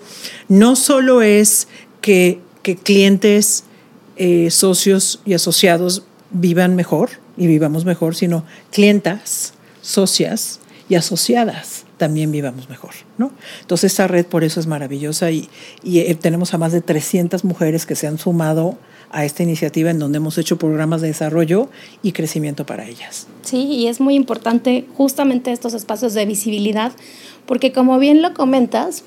no 0.49 0.77
solo 0.77 1.23
es 1.23 1.69
que, 2.01 2.41
que 2.63 2.77
clientes, 2.77 3.65
eh, 4.17 4.51
socios 4.51 5.21
y 5.25 5.35
asociados 5.35 6.05
vivan 6.31 6.75
mejor 6.75 7.11
y 7.37 7.47
vivamos 7.47 7.85
mejor, 7.85 8.15
sino 8.15 8.45
clientas, 8.73 9.53
socias 9.83 10.61
y 10.89 10.95
asociadas 10.95 11.85
también 11.97 12.31
vivamos 12.31 12.69
mejor, 12.69 12.91
¿no? 13.17 13.33
Entonces 13.61 13.93
esta 13.93 14.07
red 14.07 14.27
por 14.27 14.45
eso 14.45 14.61
es 14.61 14.67
maravillosa 14.67 15.31
y, 15.31 15.49
y 15.83 16.01
eh, 16.01 16.15
tenemos 16.15 16.53
a 16.53 16.59
más 16.59 16.73
de 16.73 16.81
300 16.81 17.45
mujeres 17.45 17.87
que 17.87 17.97
se 17.97 18.07
han 18.07 18.19
sumado 18.19 18.77
a 19.11 19.25
esta 19.25 19.43
iniciativa 19.43 19.91
en 19.91 19.99
donde 19.99 20.19
hemos 20.19 20.39
hecho 20.39 20.59
programas 20.59 21.01
de 21.01 21.09
desarrollo 21.09 21.69
y 22.03 22.13
crecimiento 22.13 22.67
para 22.67 22.87
ellas. 22.87 23.27
Sí, 23.43 23.63
y 23.65 23.87
es 23.87 24.01
muy 24.01 24.15
importante 24.15 24.87
justamente 24.97 25.53
estos 25.53 25.75
espacios 25.75 26.15
de 26.15 26.27
visibilidad 26.27 26.93
porque 27.47 27.73
como 27.73 27.99
bien 27.99 28.23
lo 28.23 28.35
comentas, 28.35 29.05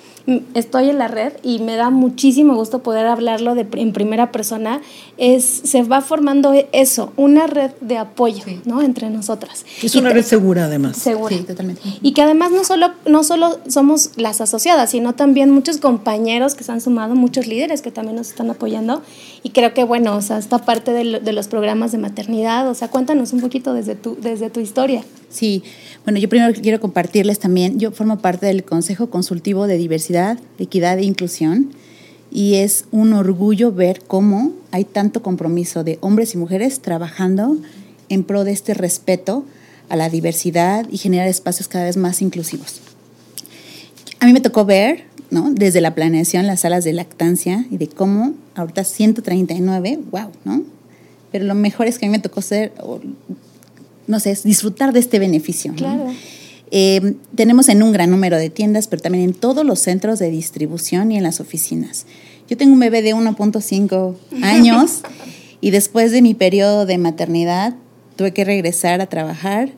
estoy 0.53 0.89
en 0.89 0.97
la 0.97 1.07
red 1.07 1.33
y 1.43 1.59
me 1.59 1.75
da 1.75 1.89
muchísimo 1.89 2.55
gusto 2.55 2.79
poder 2.79 3.05
hablarlo 3.05 3.53
de, 3.53 3.67
en 3.73 3.91
primera 3.93 4.31
persona, 4.31 4.81
es, 5.17 5.43
se 5.43 5.83
va 5.83 6.01
formando 6.01 6.53
eso, 6.71 7.11
una 7.17 7.47
red 7.47 7.71
de 7.81 7.97
apoyo 7.97 8.43
¿no? 8.65 8.81
entre 8.81 9.09
nosotras. 9.09 9.65
Es 9.83 9.95
una 9.95 10.11
red 10.11 10.23
segura 10.23 10.65
además. 10.65 10.97
Segura. 10.97 11.35
Sí, 11.35 11.43
totalmente. 11.43 11.81
Y 12.01 12.13
que 12.13 12.21
además 12.21 12.51
no 12.51 12.63
solo, 12.63 12.91
no 13.05 13.23
solo 13.23 13.59
somos 13.67 14.11
las 14.15 14.39
asociadas, 14.39 14.91
sino 14.91 15.13
también 15.15 15.51
muchos 15.51 15.77
compañeros 15.77 16.55
que 16.55 16.63
se 16.63 16.71
han 16.71 16.81
sumado, 16.81 17.15
muchos 17.15 17.45
líderes 17.45 17.81
que 17.81 17.91
también 17.91 18.15
nos 18.15 18.29
están 18.29 18.49
apoyando. 18.49 19.01
Y 19.43 19.49
creo 19.49 19.73
que, 19.73 19.83
bueno, 19.89 20.15
o 20.15 20.21
sea, 20.21 20.37
esta 20.37 20.59
parte 20.59 20.93
de, 20.93 21.19
de 21.19 21.33
los 21.33 21.49
programas 21.49 21.91
de 21.91 21.97
maternidad, 21.97 22.69
o 22.69 22.73
sea, 22.73 22.87
cuéntanos 22.87 23.33
un 23.33 23.41
poquito 23.41 23.73
desde 23.73 23.95
tu, 23.95 24.15
desde 24.21 24.49
tu 24.49 24.61
historia. 24.61 25.03
Sí, 25.29 25.63
bueno, 26.05 26.19
yo 26.19 26.29
primero 26.29 26.53
quiero 26.53 26.79
compartirles 26.79 27.39
también, 27.39 27.77
yo 27.77 27.91
formo 27.91 28.19
parte 28.19 28.45
del 28.45 28.63
Consejo 28.63 29.09
Consultivo 29.09 29.67
de 29.67 29.77
Diversidad, 29.77 30.39
Equidad 30.57 30.97
e 30.99 31.03
Inclusión 31.03 31.71
y 32.31 32.55
es 32.55 32.85
un 32.91 33.13
orgullo 33.13 33.71
ver 33.71 34.01
cómo 34.05 34.53
hay 34.71 34.85
tanto 34.85 35.21
compromiso 35.21 35.83
de 35.83 35.97
hombres 36.01 36.33
y 36.33 36.37
mujeres 36.37 36.79
trabajando 36.79 37.57
en 38.07 38.23
pro 38.23 38.43
de 38.43 38.51
este 38.51 38.73
respeto 38.73 39.43
a 39.89 39.95
la 39.95 40.09
diversidad 40.09 40.87
y 40.89 40.97
generar 40.97 41.27
espacios 41.27 41.67
cada 41.67 41.85
vez 41.85 41.97
más 41.97 42.21
inclusivos. 42.21 42.81
A 44.19 44.25
mí 44.25 44.33
me 44.33 44.41
tocó 44.41 44.65
ver, 44.65 45.05
¿no? 45.31 45.51
Desde 45.51 45.81
la 45.81 45.95
planeación, 45.95 46.47
las 46.47 46.61
salas 46.61 46.83
de 46.83 46.93
lactancia 46.93 47.65
y 47.69 47.77
de 47.77 47.87
cómo 47.87 48.33
ahorita 48.55 48.83
139, 48.83 49.99
wow, 50.11 50.31
¿no? 50.45 50.63
Pero 51.31 51.45
lo 51.45 51.55
mejor 51.55 51.87
es 51.87 51.99
que 51.99 52.05
a 52.05 52.09
mí 52.09 52.11
me 52.11 52.19
tocó 52.19 52.41
ser, 52.41 52.73
no 54.07 54.19
sé, 54.19 54.37
disfrutar 54.43 54.93
de 54.93 54.99
este 54.99 55.19
beneficio. 55.19 55.73
Claro. 55.75 56.07
Eh, 56.71 57.15
tenemos 57.35 57.69
en 57.69 57.83
un 57.83 57.91
gran 57.91 58.09
número 58.11 58.37
de 58.37 58.49
tiendas, 58.49 58.87
pero 58.87 59.01
también 59.01 59.23
en 59.23 59.33
todos 59.33 59.65
los 59.65 59.79
centros 59.79 60.19
de 60.19 60.29
distribución 60.29 61.11
y 61.11 61.17
en 61.17 61.23
las 61.23 61.39
oficinas. 61.39 62.05
Yo 62.47 62.57
tengo 62.57 62.73
un 62.73 62.79
bebé 62.79 63.01
de 63.01 63.13
1.5 63.13 64.15
años 64.43 65.01
y 65.61 65.71
después 65.71 66.11
de 66.11 66.21
mi 66.21 66.33
periodo 66.33 66.85
de 66.85 66.97
maternidad 66.97 67.75
tuve 68.15 68.33
que 68.33 68.43
regresar 68.43 69.01
a 69.01 69.07
trabajar 69.07 69.69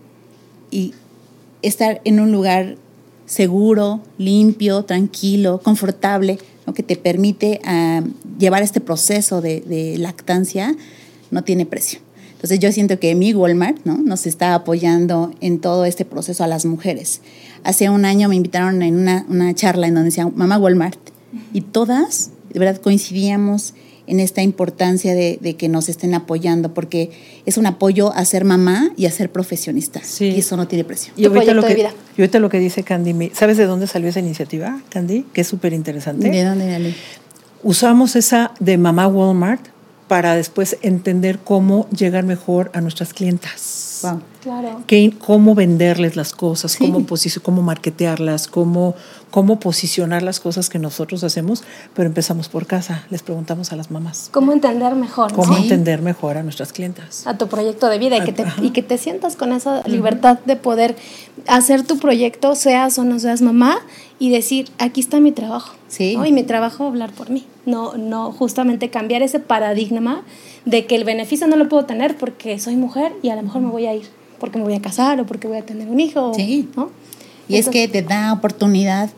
y 0.70 0.94
estar 1.62 2.02
en 2.06 2.20
un 2.20 2.32
lugar 2.32 2.78
seguro, 3.32 4.02
limpio, 4.18 4.84
tranquilo, 4.84 5.62
confortable, 5.64 6.38
lo 6.68 6.74
que 6.74 6.84
te 6.84 6.98
permite 6.98 7.62
uh, 7.64 8.06
llevar 8.38 8.62
este 8.62 8.82
proceso 8.82 9.40
de, 9.40 9.62
de 9.62 9.98
lactancia, 9.98 10.76
no 11.32 11.42
tiene 11.42 11.66
precio. 11.66 12.00
Entonces 12.34 12.60
yo 12.60 12.74
siento 12.74 13.00
que 13.00 13.16
mi 13.16 13.34
Walmart 13.34 13.86
¿no? 13.86 13.98
nos 14.00 14.28
está 14.28 14.54
apoyando 14.54 15.34
en 15.40 15.60
todo 15.60 15.86
este 15.86 16.04
proceso 16.04 16.44
a 16.44 16.48
las 16.48 16.66
mujeres. 16.66 17.22
Hace 17.64 17.90
un 17.90 18.04
año 18.04 18.28
me 18.28 18.36
invitaron 18.36 18.82
en 18.82 19.00
una, 19.00 19.26
una 19.30 19.54
charla 19.56 19.88
en 19.88 19.94
donde 19.94 20.10
decía 20.10 20.28
Mamá 20.28 20.58
Walmart 20.58 21.00
y 21.54 21.62
todas, 21.62 22.32
de 22.52 22.60
verdad, 22.60 22.82
coincidíamos 22.82 23.76
en 24.08 24.20
esta 24.20 24.42
importancia 24.42 25.14
de, 25.14 25.38
de, 25.42 25.56
que 25.56 25.70
nos 25.70 25.90
estén 25.90 26.14
apoyando, 26.14 26.74
porque 26.74 27.12
es 27.46 27.58
un 27.58 27.66
apoyo 27.66 28.14
a 28.14 28.26
ser 28.26 28.46
mamá 28.46 28.92
y 28.98 29.06
a 29.06 29.12
ser 29.12 29.32
profesionista. 29.32 30.02
Sí. 30.04 30.26
Y 30.26 30.40
eso 30.40 30.58
no 30.58 30.68
tiene 30.68 30.84
precio. 30.84 31.14
Y 31.16 31.26
ahorita, 31.26 31.54
lo 31.54 31.64
que, 31.64 31.78
y 32.18 32.22
ahorita 32.22 32.40
lo 32.40 32.50
que 32.50 32.60
dice 32.60 32.84
Candy, 32.84 33.32
¿sabes 33.34 33.58
de 33.58 33.66
dónde 33.66 33.88
salió 33.88 34.10
esa 34.10 34.20
iniciativa, 34.20 34.82
Candy? 34.90 35.26
Que 35.34 35.42
es 35.42 35.48
súper 35.48 35.74
interesante. 35.74 36.30
¿De 36.30 36.44
dónde, 36.44 36.74
Ale? 36.74 36.96
Usamos 37.64 38.16
esa 38.16 38.52
de 38.60 38.78
Mamá 38.78 39.08
Walmart 39.08 39.68
para 40.08 40.36
después 40.36 40.78
entender 40.82 41.40
cómo 41.40 41.88
llegar 41.90 42.26
mejor 42.26 42.70
a 42.74 42.82
nuestras 42.82 43.14
clientas. 43.14 44.00
Wow. 44.02 44.22
Claro. 44.42 44.82
Que, 44.88 45.14
cómo 45.20 45.54
venderles 45.54 46.16
las 46.16 46.34
cosas, 46.34 46.72
sí. 46.72 46.80
cómo, 46.80 47.06
cómo 47.44 47.62
marketearlas, 47.62 48.48
cómo, 48.48 48.96
cómo 49.30 49.60
posicionar 49.60 50.24
las 50.24 50.40
cosas 50.40 50.70
que 50.70 50.80
nosotros 50.80 51.24
hacemos, 51.24 51.64
pero 51.94 52.08
empezamos 52.08 52.50
por 52.50 52.66
casa, 52.66 53.06
les 53.12 53.22
preguntamos 53.22 53.72
a 53.72 53.76
las 53.76 53.92
mamás. 53.92 54.30
Cómo 54.32 54.52
entender 54.52 54.96
mejor. 54.96 55.32
Cómo 55.34 55.56
¿sí? 55.56 55.64
entender 55.64 56.02
mejor 56.02 56.38
a 56.38 56.44
nuestras 56.44 56.74
clientas. 56.74 57.28
A 57.28 57.38
tu 57.38 57.48
proyecto 57.48 57.88
de 57.88 58.00
vida 58.00 58.18
y 58.18 58.22
que 58.22 58.34
te, 58.34 58.46
y 58.62 58.72
que 58.72 58.82
te 58.82 58.98
sientas 58.98 59.36
con 59.36 59.52
esa 59.52 59.88
libertad 59.88 60.40
de 60.46 60.56
poder 60.56 60.96
hacer 61.48 61.84
tu 61.84 62.00
proyecto, 62.00 62.56
seas 62.56 62.98
o 62.98 63.04
no 63.04 63.20
seas 63.20 63.44
mamá, 63.44 63.80
y 64.18 64.32
decir, 64.32 64.70
aquí 64.80 65.02
está 65.02 65.20
mi 65.20 65.32
trabajo. 65.32 65.76
Sí. 65.88 66.16
¿no? 66.16 66.26
Y 66.26 66.32
mi 66.32 66.44
trabajo 66.44 66.86
hablar 66.86 67.12
por 67.12 67.30
mí. 67.30 67.46
No, 67.66 67.94
no 67.96 68.32
justamente 68.32 68.90
cambiar 68.90 69.22
ese 69.22 69.40
paradigma 69.40 70.24
de 70.66 70.86
que 70.86 70.96
el 70.96 71.04
beneficio 71.04 71.48
no 71.48 71.56
lo 71.56 71.70
puedo 71.70 71.86
tener 71.86 72.18
porque 72.18 72.58
soy 72.60 72.76
mujer 72.76 73.14
y 73.22 73.30
a 73.30 73.36
lo 73.36 73.44
mejor 73.44 73.62
me 73.62 73.70
voy 73.70 73.86
a 73.86 73.94
ir 73.94 74.06
porque 74.42 74.58
me 74.58 74.66
voy 74.66 74.74
a 74.74 74.82
casar 74.82 75.22
o 75.22 75.26
porque 75.26 75.48
voy 75.48 75.58
a 75.58 75.66
tener 75.66 75.88
un 75.88 76.00
hijo. 76.00 76.34
Sí. 76.34 76.68
¿no? 76.76 76.90
Y 77.48 77.56
Entonces, 77.56 77.68
es 77.68 77.70
que 77.70 77.88
te 77.88 78.02
da 78.02 78.34
oportunidad 78.34 79.12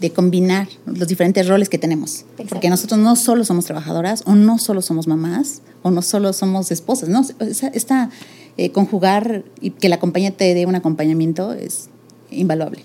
de 0.00 0.10
combinar 0.10 0.68
los 0.86 1.08
diferentes 1.08 1.46
roles 1.48 1.68
que 1.68 1.78
tenemos. 1.78 2.20
Exacto. 2.20 2.46
Porque 2.50 2.70
nosotros 2.70 3.00
no 3.00 3.16
solo 3.16 3.44
somos 3.44 3.64
trabajadoras, 3.64 4.22
o 4.24 4.36
no 4.36 4.58
solo 4.58 4.80
somos 4.80 5.08
mamás, 5.08 5.62
o 5.82 5.90
no 5.90 6.00
solo 6.02 6.32
somos 6.32 6.70
esposas, 6.70 7.08
¿no? 7.08 7.26
Esta 7.74 8.10
eh, 8.56 8.70
conjugar 8.70 9.44
y 9.60 9.70
que 9.70 9.88
la 9.88 9.98
compañía 9.98 10.30
te 10.30 10.54
dé 10.54 10.64
un 10.64 10.76
acompañamiento 10.76 11.52
es 11.52 11.88
invaluable. 12.30 12.84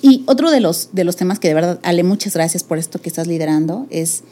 Y 0.00 0.24
otro 0.26 0.50
de 0.50 0.60
los, 0.60 0.90
de 0.92 1.04
los 1.04 1.16
temas 1.16 1.38
que 1.38 1.48
de 1.48 1.54
verdad, 1.54 1.80
Ale, 1.82 2.02
muchas 2.04 2.32
gracias 2.32 2.64
por 2.64 2.78
esto 2.78 3.00
que 3.00 3.10
estás 3.10 3.26
liderando, 3.26 3.86
es 3.90 4.22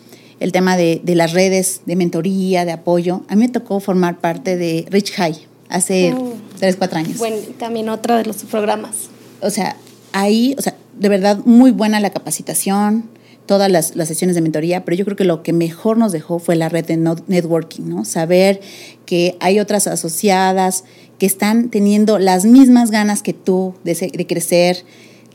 el 0.41 0.53
tema 0.53 0.79
de, 0.79 1.03
de 1.05 1.15
las 1.15 1.33
redes 1.33 1.83
de 1.85 1.97
mentoría, 1.97 2.65
de 2.65 2.73
apoyo. 2.73 3.23
A 3.29 3.35
mí 3.35 3.41
me 3.41 3.49
tocó 3.51 3.81
formar 3.81 4.21
parte 4.21 4.57
de 4.57 4.87
Rich 4.91 5.13
High 5.13 5.55
hace 5.69 6.15
oh, 6.15 6.35
tres, 6.65 6.77
cuatro 6.77 6.99
años. 6.99 7.19
Bueno, 7.19 7.37
también 7.59 7.91
otro 7.91 8.17
de 8.17 8.25
los 8.25 8.37
programas. 8.45 9.11
O 9.43 9.51
sea, 9.51 9.77
ahí, 10.13 10.55
o 10.59 10.63
sea, 10.63 10.75
de 10.99 11.09
verdad 11.11 11.39
muy 11.45 11.73
buena 11.73 12.01
la 12.01 12.09
capacitación, 12.09 13.11
todas 13.45 13.71
las, 13.71 13.97
las, 13.97 14.09
sesiones 14.09 14.35
de 14.35 14.41
mentoría, 14.41 14.83
pero 14.83 14.97
yo 14.97 15.05
creo 15.05 15.15
que 15.15 15.27
lo 15.27 15.43
que 15.43 15.53
mejor 15.53 15.99
nos 15.99 16.13
dejó 16.13 16.39
fue 16.39 16.57
la 16.57 16.71
red 16.71 16.87
de 16.87 16.97
networking, 16.97 17.83
¿no? 17.83 18.07
Saber 18.07 18.63
que 19.05 19.37
hay 19.41 19.61
otras 19.61 19.87
asociadas 19.87 20.85
que 21.19 21.27
están 21.27 21.69
teniendo 21.69 22.19
las 22.19 22.47
mismas 22.47 22.91
ganas 22.91 23.21
que 23.23 23.35
tú 23.35 23.75
de, 23.85 23.95
de 23.95 24.27
crecer, 24.27 24.85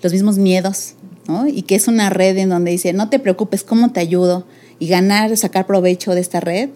los 0.02 0.12
mismos 0.12 0.40
miedos, 0.40 0.96
¿no? 1.28 1.48
Y 1.48 1.62
que 1.62 1.76
es 1.76 1.88
una 1.88 2.10
red 2.10 2.36
en 2.40 2.50
donde 2.50 2.72
dice, 2.72 2.92
no 2.92 3.10
te 3.10 3.20
preocupes, 3.20 3.64
¿cómo 3.64 3.92
te 3.92 4.00
ayudo? 4.00 4.48
Y 4.80 4.88
ganar, 4.88 5.38
sacar 5.38 5.68
provecho 5.68 6.16
de 6.16 6.22
esta 6.22 6.40
red, 6.40 6.70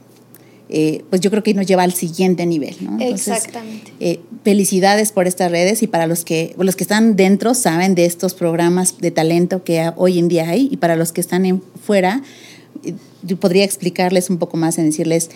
eh, 0.69 1.03
pues 1.09 1.21
yo 1.21 1.29
creo 1.29 1.43
que 1.43 1.53
nos 1.53 1.67
lleva 1.67 1.83
al 1.83 1.93
siguiente 1.93 2.45
nivel, 2.45 2.75
¿no? 2.81 2.93
Entonces, 2.99 3.27
Exactamente. 3.27 3.91
Eh, 3.99 4.19
felicidades 4.43 5.11
por 5.11 5.27
estas 5.27 5.51
redes 5.51 5.83
y 5.83 5.87
para 5.87 6.07
los 6.07 6.25
que, 6.25 6.55
los 6.57 6.75
que 6.75 6.83
están 6.83 7.15
dentro 7.15 7.53
saben 7.53 7.95
de 7.95 8.05
estos 8.05 8.33
programas 8.33 8.97
de 8.99 9.11
talento 9.11 9.63
que 9.63 9.91
hoy 9.95 10.19
en 10.19 10.27
día 10.29 10.49
hay 10.49 10.69
y 10.71 10.77
para 10.77 10.95
los 10.95 11.11
que 11.11 11.21
están 11.21 11.45
en, 11.45 11.61
fuera, 11.85 12.23
yo 13.23 13.39
podría 13.39 13.63
explicarles 13.63 14.29
un 14.29 14.37
poco 14.37 14.57
más 14.57 14.77
en 14.77 14.85
decirles, 14.85 15.29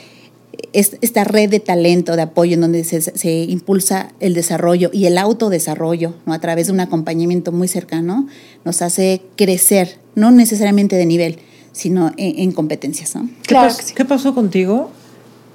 esta 0.73 1.23
red 1.23 1.49
de 1.49 1.59
talento, 1.59 2.15
de 2.15 2.23
apoyo, 2.23 2.55
en 2.55 2.61
donde 2.61 2.83
se, 2.83 3.01
se, 3.01 3.43
impulsa 3.43 4.11
el 4.19 4.33
desarrollo 4.33 4.89
y 4.91 5.05
el 5.05 5.17
autodesarrollo 5.17 6.15
¿no? 6.25 6.33
a 6.33 6.39
través 6.39 6.67
de 6.67 6.73
un 6.73 6.79
acompañamiento 6.79 7.51
muy 7.51 7.67
cercano, 7.67 8.27
nos 8.65 8.81
hace 8.81 9.21
crecer, 9.35 9.99
no 10.15 10.31
necesariamente 10.31 10.95
de 10.95 11.05
nivel, 11.05 11.37
sino 11.73 12.11
en, 12.17 12.39
en 12.39 12.51
competencias. 12.51 13.15
¿no? 13.15 13.29
¿Qué, 13.43 13.49
claro 13.49 13.67
pas, 13.67 13.77
sí. 13.77 13.93
¿Qué 13.93 14.05
pasó 14.05 14.33
contigo 14.33 14.91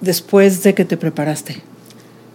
después 0.03 0.63
de 0.63 0.75
que 0.75 0.85
te 0.85 0.99
preparaste? 0.99 1.57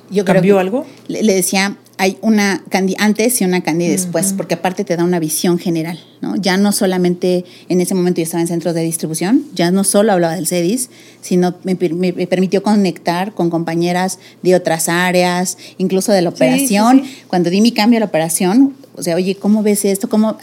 Yo 0.10 0.26
¿Cambió 0.26 0.42
creo 0.42 0.60
algo? 0.60 0.86
Le, 1.08 1.22
le, 1.22 1.36
decía, 1.36 1.78
hay 1.98 2.18
una 2.22 2.64
Candy 2.70 2.96
antes 2.98 3.42
y 3.42 3.46
una 3.46 3.62
Candy 3.62 3.88
después, 3.88 4.28
uh 4.28 4.30
-huh. 4.30 4.38
porque 4.38 4.54
aparte 4.54 4.86
te 4.86 4.96
da 4.96 5.04
una 5.04 5.20
visión 5.20 5.60
general, 5.60 6.00
¿no? 6.22 6.36
Ya 6.38 6.56
no 6.56 6.72
solamente 6.72 7.44
en 7.68 7.82
ese 7.82 7.94
momento 7.94 8.20
yo 8.20 8.24
estaba 8.24 8.42
en 8.42 8.48
centros 8.48 8.74
de 8.74 8.84
distribución, 8.84 9.44
ya 9.54 9.70
no 9.70 9.84
solo 9.84 10.14
hablaba 10.14 10.36
del 10.36 10.48
CEDIS, 10.48 10.90
sino 11.22 11.56
me, 11.64 11.76
me, 11.76 12.14
me 12.14 12.28
permitió 12.28 12.64
conectar 12.64 13.34
con 13.34 13.50
compañeras 13.50 14.20
de 14.44 14.56
otras 14.56 14.88
áreas, 14.88 15.58
incluso 15.78 16.14
de 16.14 16.22
la 16.22 16.30
operación. 16.30 17.00
Sí, 17.02 17.06
sí, 17.06 17.16
sí. 17.16 17.24
Cuando 17.28 17.50
di 17.50 17.60
mi 17.60 17.74
cambio 17.74 17.98
a 17.98 18.02
la 18.02 18.06
operación, 18.06 18.76
o 18.96 19.04
sea, 19.04 19.16
oye, 19.16 19.36
¿cómo 19.36 19.62
ves 19.62 19.84
esto? 19.84 20.08
¿Cómo? 20.08 20.38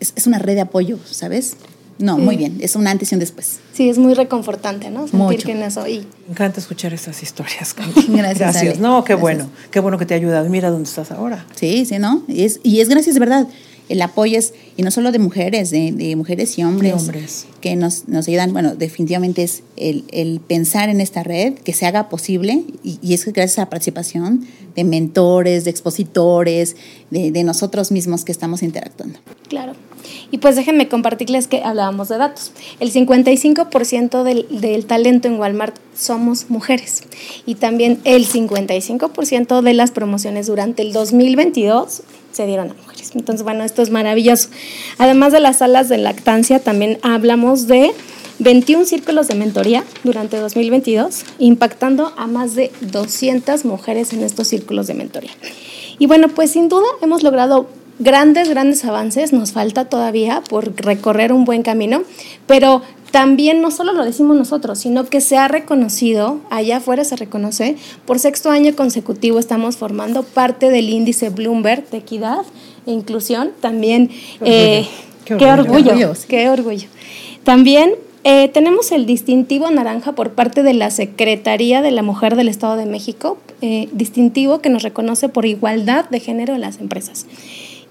Es, 0.00 0.14
es 0.16 0.26
una 0.26 0.38
red 0.38 0.54
de 0.54 0.62
apoyo, 0.62 0.98
¿sabes? 1.10 1.56
No, 2.02 2.16
sí. 2.16 2.22
muy 2.22 2.36
bien. 2.36 2.58
Es 2.60 2.74
un 2.76 2.86
antes 2.86 3.12
y 3.12 3.14
un 3.14 3.20
después. 3.20 3.60
Sí, 3.72 3.88
es 3.88 3.96
muy 3.96 4.14
reconfortante, 4.14 4.90
¿no? 4.90 5.02
Sentir 5.02 5.18
Mucho. 5.18 5.46
que 5.46 5.52
en 5.52 5.62
eso. 5.62 5.86
Y... 5.86 5.98
Me 6.26 6.32
encanta 6.32 6.60
escuchar 6.60 6.92
estas 6.92 7.22
historias. 7.22 7.74
gracias. 8.08 8.38
Gracias. 8.38 8.56
Ale. 8.56 8.78
No, 8.78 9.04
qué 9.04 9.14
gracias. 9.14 9.20
bueno. 9.20 9.50
Qué 9.70 9.80
bueno 9.80 9.98
que 9.98 10.06
te 10.06 10.14
ha 10.14 10.16
ayudado. 10.16 10.48
Mira 10.50 10.70
dónde 10.70 10.88
estás 10.88 11.12
ahora. 11.12 11.46
Sí, 11.54 11.84
sí, 11.86 11.98
¿no? 11.98 12.24
Y 12.28 12.44
es, 12.44 12.60
y 12.62 12.80
es 12.80 12.88
gracias 12.88 13.14
de 13.14 13.20
verdad. 13.20 13.46
El 13.88 14.00
apoyo 14.00 14.38
es, 14.38 14.54
y 14.76 14.82
no 14.82 14.90
solo 14.90 15.12
de 15.12 15.18
mujeres, 15.18 15.70
de, 15.70 15.92
de 15.92 16.16
mujeres 16.16 16.56
y 16.56 16.64
hombres, 16.64 16.92
de 16.92 16.98
hombres, 16.98 17.46
que 17.60 17.76
nos, 17.76 18.08
nos 18.08 18.26
ayudan. 18.26 18.52
Bueno, 18.52 18.74
definitivamente 18.74 19.42
es 19.42 19.62
el, 19.76 20.04
el, 20.12 20.40
pensar 20.40 20.88
en 20.88 21.00
esta 21.00 21.22
red, 21.22 21.54
que 21.54 21.72
se 21.72 21.84
haga 21.84 22.08
posible, 22.08 22.64
y, 22.82 22.98
y 23.02 23.12
es 23.12 23.24
gracias 23.26 23.58
a 23.58 23.62
la 23.62 23.70
participación 23.70 24.46
de 24.76 24.84
mentores, 24.84 25.64
de 25.64 25.70
expositores, 25.70 26.76
de, 27.10 27.32
de 27.32 27.44
nosotros 27.44 27.92
mismos 27.92 28.24
que 28.24 28.32
estamos 28.32 28.62
interactuando. 28.62 29.18
Claro. 29.48 29.74
Y 30.30 30.38
pues 30.38 30.56
déjenme 30.56 30.88
compartirles 30.88 31.48
que 31.48 31.62
hablábamos 31.62 32.08
de 32.08 32.18
datos. 32.18 32.52
El 32.80 32.92
55% 32.92 34.22
del, 34.22 34.46
del 34.50 34.86
talento 34.86 35.28
en 35.28 35.38
Walmart 35.38 35.76
somos 35.96 36.50
mujeres 36.50 37.04
y 37.46 37.56
también 37.56 38.00
el 38.04 38.26
55% 38.26 39.60
de 39.62 39.74
las 39.74 39.90
promociones 39.90 40.46
durante 40.46 40.82
el 40.82 40.92
2022 40.92 42.02
se 42.32 42.46
dieron 42.46 42.70
a 42.70 42.74
mujeres. 42.74 43.12
Entonces, 43.14 43.44
bueno, 43.44 43.64
esto 43.64 43.82
es 43.82 43.90
maravilloso. 43.90 44.48
Además 44.98 45.32
de 45.32 45.40
las 45.40 45.58
salas 45.58 45.88
de 45.88 45.98
lactancia, 45.98 46.60
también 46.60 46.98
hablamos 47.02 47.66
de 47.66 47.92
21 48.38 48.86
círculos 48.86 49.28
de 49.28 49.34
mentoría 49.34 49.84
durante 50.02 50.38
2022, 50.38 51.24
impactando 51.38 52.12
a 52.16 52.26
más 52.26 52.54
de 52.54 52.72
200 52.80 53.64
mujeres 53.64 54.12
en 54.12 54.22
estos 54.22 54.48
círculos 54.48 54.86
de 54.86 54.94
mentoría. 54.94 55.30
Y 55.98 56.06
bueno, 56.06 56.28
pues 56.28 56.52
sin 56.52 56.68
duda 56.68 56.86
hemos 57.02 57.22
logrado 57.22 57.68
grandes, 58.02 58.48
grandes 58.48 58.84
avances, 58.84 59.32
nos 59.32 59.52
falta 59.52 59.86
todavía 59.86 60.42
por 60.48 60.74
recorrer 60.76 61.32
un 61.32 61.44
buen 61.44 61.62
camino, 61.62 62.02
pero 62.46 62.82
también 63.10 63.60
no 63.60 63.70
solo 63.70 63.92
lo 63.92 64.04
decimos 64.04 64.36
nosotros, 64.36 64.78
sino 64.78 65.04
que 65.04 65.20
se 65.20 65.36
ha 65.36 65.46
reconocido, 65.46 66.40
allá 66.50 66.78
afuera 66.78 67.04
se 67.04 67.14
reconoce, 67.16 67.76
por 68.06 68.18
sexto 68.18 68.50
año 68.50 68.74
consecutivo 68.74 69.38
estamos 69.38 69.76
formando 69.76 70.22
parte 70.22 70.70
del 70.70 70.88
índice 70.88 71.28
Bloomberg 71.28 71.88
de 71.90 71.98
equidad 71.98 72.44
e 72.86 72.92
inclusión, 72.92 73.50
también 73.60 74.10
qué 74.42 74.86
orgullo, 75.26 75.92
eh, 75.94 76.16
qué 76.26 76.48
orgullo. 76.48 76.88
También 77.44 77.94
eh, 78.24 78.48
tenemos 78.48 78.92
el 78.92 79.04
distintivo 79.04 79.70
naranja 79.70 80.12
por 80.12 80.30
parte 80.32 80.62
de 80.62 80.74
la 80.74 80.90
Secretaría 80.90 81.82
de 81.82 81.90
la 81.90 82.02
Mujer 82.02 82.36
del 82.36 82.48
Estado 82.48 82.76
de 82.76 82.86
México, 82.86 83.36
eh, 83.60 83.88
distintivo 83.92 84.60
que 84.60 84.70
nos 84.70 84.82
reconoce 84.82 85.28
por 85.28 85.44
igualdad 85.44 86.08
de 86.08 86.20
género 86.20 86.54
en 86.54 86.60
las 86.60 86.78
empresas. 86.78 87.26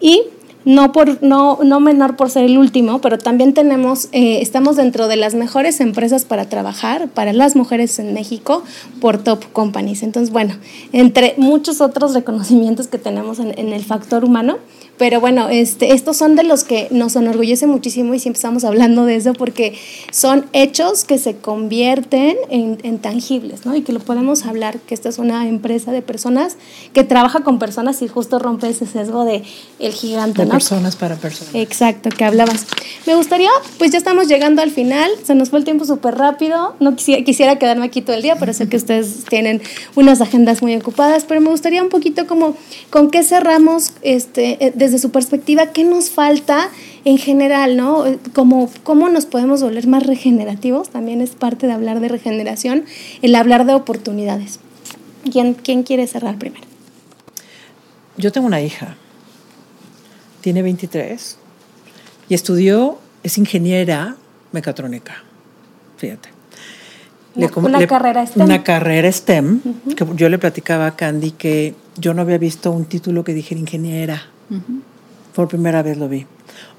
Y 0.01 0.23
no, 0.65 0.91
por, 0.91 1.23
no, 1.23 1.59
no 1.63 1.79
menor 1.79 2.15
por 2.15 2.29
ser 2.29 2.43
el 2.43 2.57
último, 2.57 3.01
pero 3.01 3.17
también 3.17 3.53
tenemos, 3.53 4.09
eh, 4.11 4.41
estamos 4.41 4.75
dentro 4.75 5.07
de 5.07 5.15
las 5.15 5.33
mejores 5.33 5.79
empresas 5.79 6.25
para 6.25 6.49
trabajar 6.49 7.07
para 7.07 7.33
las 7.33 7.55
mujeres 7.55 7.97
en 7.99 8.13
México 8.13 8.63
por 8.99 9.17
Top 9.17 9.43
Companies. 9.53 10.03
Entonces, 10.03 10.31
bueno, 10.31 10.55
entre 10.93 11.33
muchos 11.37 11.81
otros 11.81 12.13
reconocimientos 12.13 12.87
que 12.87 12.99
tenemos 12.99 13.39
en, 13.39 13.57
en 13.57 13.73
el 13.73 13.83
factor 13.83 14.23
humano, 14.23 14.57
pero 14.97 15.19
bueno, 15.19 15.49
este, 15.49 15.93
estos 15.93 16.17
son 16.17 16.35
de 16.35 16.43
los 16.43 16.63
que 16.63 16.87
nos 16.91 17.15
enorgullece 17.15 17.65
muchísimo 17.65 18.13
y 18.13 18.19
siempre 18.19 18.37
estamos 18.37 18.63
hablando 18.63 19.05
de 19.05 19.15
eso 19.15 19.33
porque 19.33 19.73
son 20.11 20.45
hechos 20.53 21.05
que 21.05 21.17
se 21.17 21.37
convierten 21.37 22.37
en, 22.49 22.99
tangibles, 22.99 23.65
¿no? 23.65 23.75
Y 23.75 23.81
que 23.81 23.93
lo 23.93 23.99
podemos 23.99 24.45
hablar, 24.45 24.77
que 24.79 24.93
esta 24.93 25.09
es 25.09 25.17
una 25.17 25.47
empresa 25.47 25.91
de 25.91 26.01
personas 26.01 26.57
que 26.93 27.03
trabaja 27.03 27.39
con 27.39 27.57
personas 27.57 28.01
y 28.03 28.07
justo 28.07 28.37
rompe 28.37 28.69
ese 28.69 28.85
sesgo 28.85 29.25
de 29.25 29.43
el 29.79 29.93
gigante, 29.93 30.45
de 30.45 30.51
personas 30.51 30.95
para 30.95 31.15
personas. 31.15 31.55
Exacto, 31.55 32.09
que 32.09 32.23
hablabas. 32.23 32.67
Me 33.07 33.15
gustaría, 33.15 33.49
pues 33.79 33.91
ya 33.91 33.97
estamos 33.97 34.27
llegando 34.27 34.61
al 34.61 34.69
final, 34.69 35.09
se 35.23 35.33
nos 35.33 35.49
fue 35.49 35.59
el 35.59 35.65
tiempo 35.65 35.85
súper 35.85 36.15
rápido, 36.15 36.75
no 36.79 36.95
quisiera, 36.95 37.23
quisiera 37.23 37.57
quedarme 37.57 37.85
aquí 37.85 38.01
todo 38.01 38.15
el 38.15 38.21
día, 38.21 38.35
pero 38.35 38.53
sé 38.53 38.69
que 38.69 38.77
ustedes 38.77 39.25
tienen 39.27 39.61
unas 39.95 40.21
agendas 40.21 40.61
muy 40.61 40.75
ocupadas, 40.75 41.25
pero 41.27 41.41
me 41.41 41.49
gustaría 41.49 41.81
un 41.81 41.89
poquito 41.89 42.27
como 42.27 42.55
con 42.89 43.09
qué 43.09 43.23
cerramos 43.23 43.93
este, 44.01 44.63
eh, 44.63 44.73
desde 44.75 44.90
desde 44.91 45.01
su 45.01 45.11
perspectiva, 45.11 45.67
¿qué 45.67 45.85
nos 45.85 46.09
falta 46.09 46.69
en 47.05 47.17
general, 47.17 47.77
¿no? 47.77 48.03
Como, 48.33 48.69
¿Cómo 48.83 49.07
nos 49.07 49.25
podemos 49.25 49.63
volver 49.63 49.87
más 49.87 50.05
regenerativos? 50.05 50.89
También 50.89 51.21
es 51.21 51.31
parte 51.31 51.65
de 51.65 51.73
hablar 51.73 52.01
de 52.01 52.09
regeneración, 52.09 52.83
el 53.21 53.35
hablar 53.35 53.65
de 53.65 53.73
oportunidades. 53.73 54.59
¿Quién, 55.31 55.53
quién 55.53 55.83
quiere 55.83 56.07
cerrar 56.07 56.37
primero? 56.37 56.65
Yo 58.17 58.33
tengo 58.33 58.47
una 58.47 58.59
hija, 58.59 58.97
tiene 60.41 60.61
23 60.61 61.37
y 62.27 62.33
estudió, 62.33 62.99
es 63.23 63.37
ingeniera 63.37 64.17
mecatrónica, 64.51 65.23
fíjate. 65.95 66.29
una, 67.55 67.87
carrera 67.87 68.27
STEM. 68.27 68.43
Una 68.43 68.63
carrera 68.63 69.09
STEM, 69.09 69.61
que 69.95 70.05
yo 70.15 70.27
le 70.27 70.37
platicaba 70.37 70.87
a 70.87 70.95
Candy 70.97 71.31
que 71.31 71.75
yo 71.95 72.13
no 72.13 72.23
había 72.23 72.37
visto 72.37 72.71
un 72.71 72.83
título 72.83 73.23
que 73.23 73.33
dijera 73.33 73.61
ingeniera. 73.61 74.30
Por 75.35 75.47
primera 75.47 75.81
vez 75.81 75.97
lo 75.97 76.09
vi. 76.09 76.25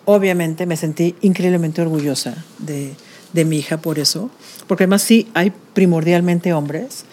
Obviamente 0.05 0.67
me 0.67 0.77
sentí 0.77 1.15
increíblemente 1.23 1.81
orgullosa 1.81 2.45
de, 2.59 2.95
de 3.33 3.45
mi 3.45 3.59
hija 3.59 3.79
por 3.79 3.99
eso, 3.99 4.31
porque 4.67 4.85
además 4.85 5.03
sí 5.03 5.29
hay 5.35 5.53
primordialmente 5.75 6.53
hombres. 6.53 7.05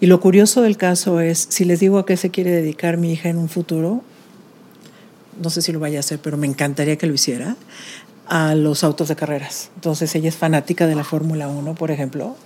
Y 0.00 0.06
lo 0.06 0.20
curioso 0.20 0.62
del 0.62 0.76
caso 0.76 1.20
es, 1.20 1.46
si 1.48 1.64
les 1.64 1.80
digo 1.80 1.98
a 1.98 2.06
qué 2.06 2.16
se 2.16 2.30
quiere 2.30 2.50
dedicar 2.50 2.96
mi 2.96 3.12
hija 3.12 3.28
en 3.28 3.38
un 3.38 3.48
futuro, 3.48 4.02
no 5.40 5.50
sé 5.50 5.62
si 5.62 5.72
lo 5.72 5.80
vaya 5.80 5.98
a 5.98 6.00
hacer, 6.00 6.18
pero 6.18 6.36
me 6.36 6.46
encantaría 6.46 6.96
que 6.96 7.06
lo 7.06 7.14
hiciera, 7.14 7.56
a 8.26 8.54
los 8.54 8.84
autos 8.84 9.08
de 9.08 9.16
carreras. 9.16 9.70
Entonces 9.76 10.14
ella 10.14 10.28
es 10.28 10.36
fanática 10.36 10.86
de 10.86 10.94
la 10.94 11.04
Fórmula 11.04 11.48
1, 11.48 11.74
por 11.74 11.90
ejemplo, 11.90 12.36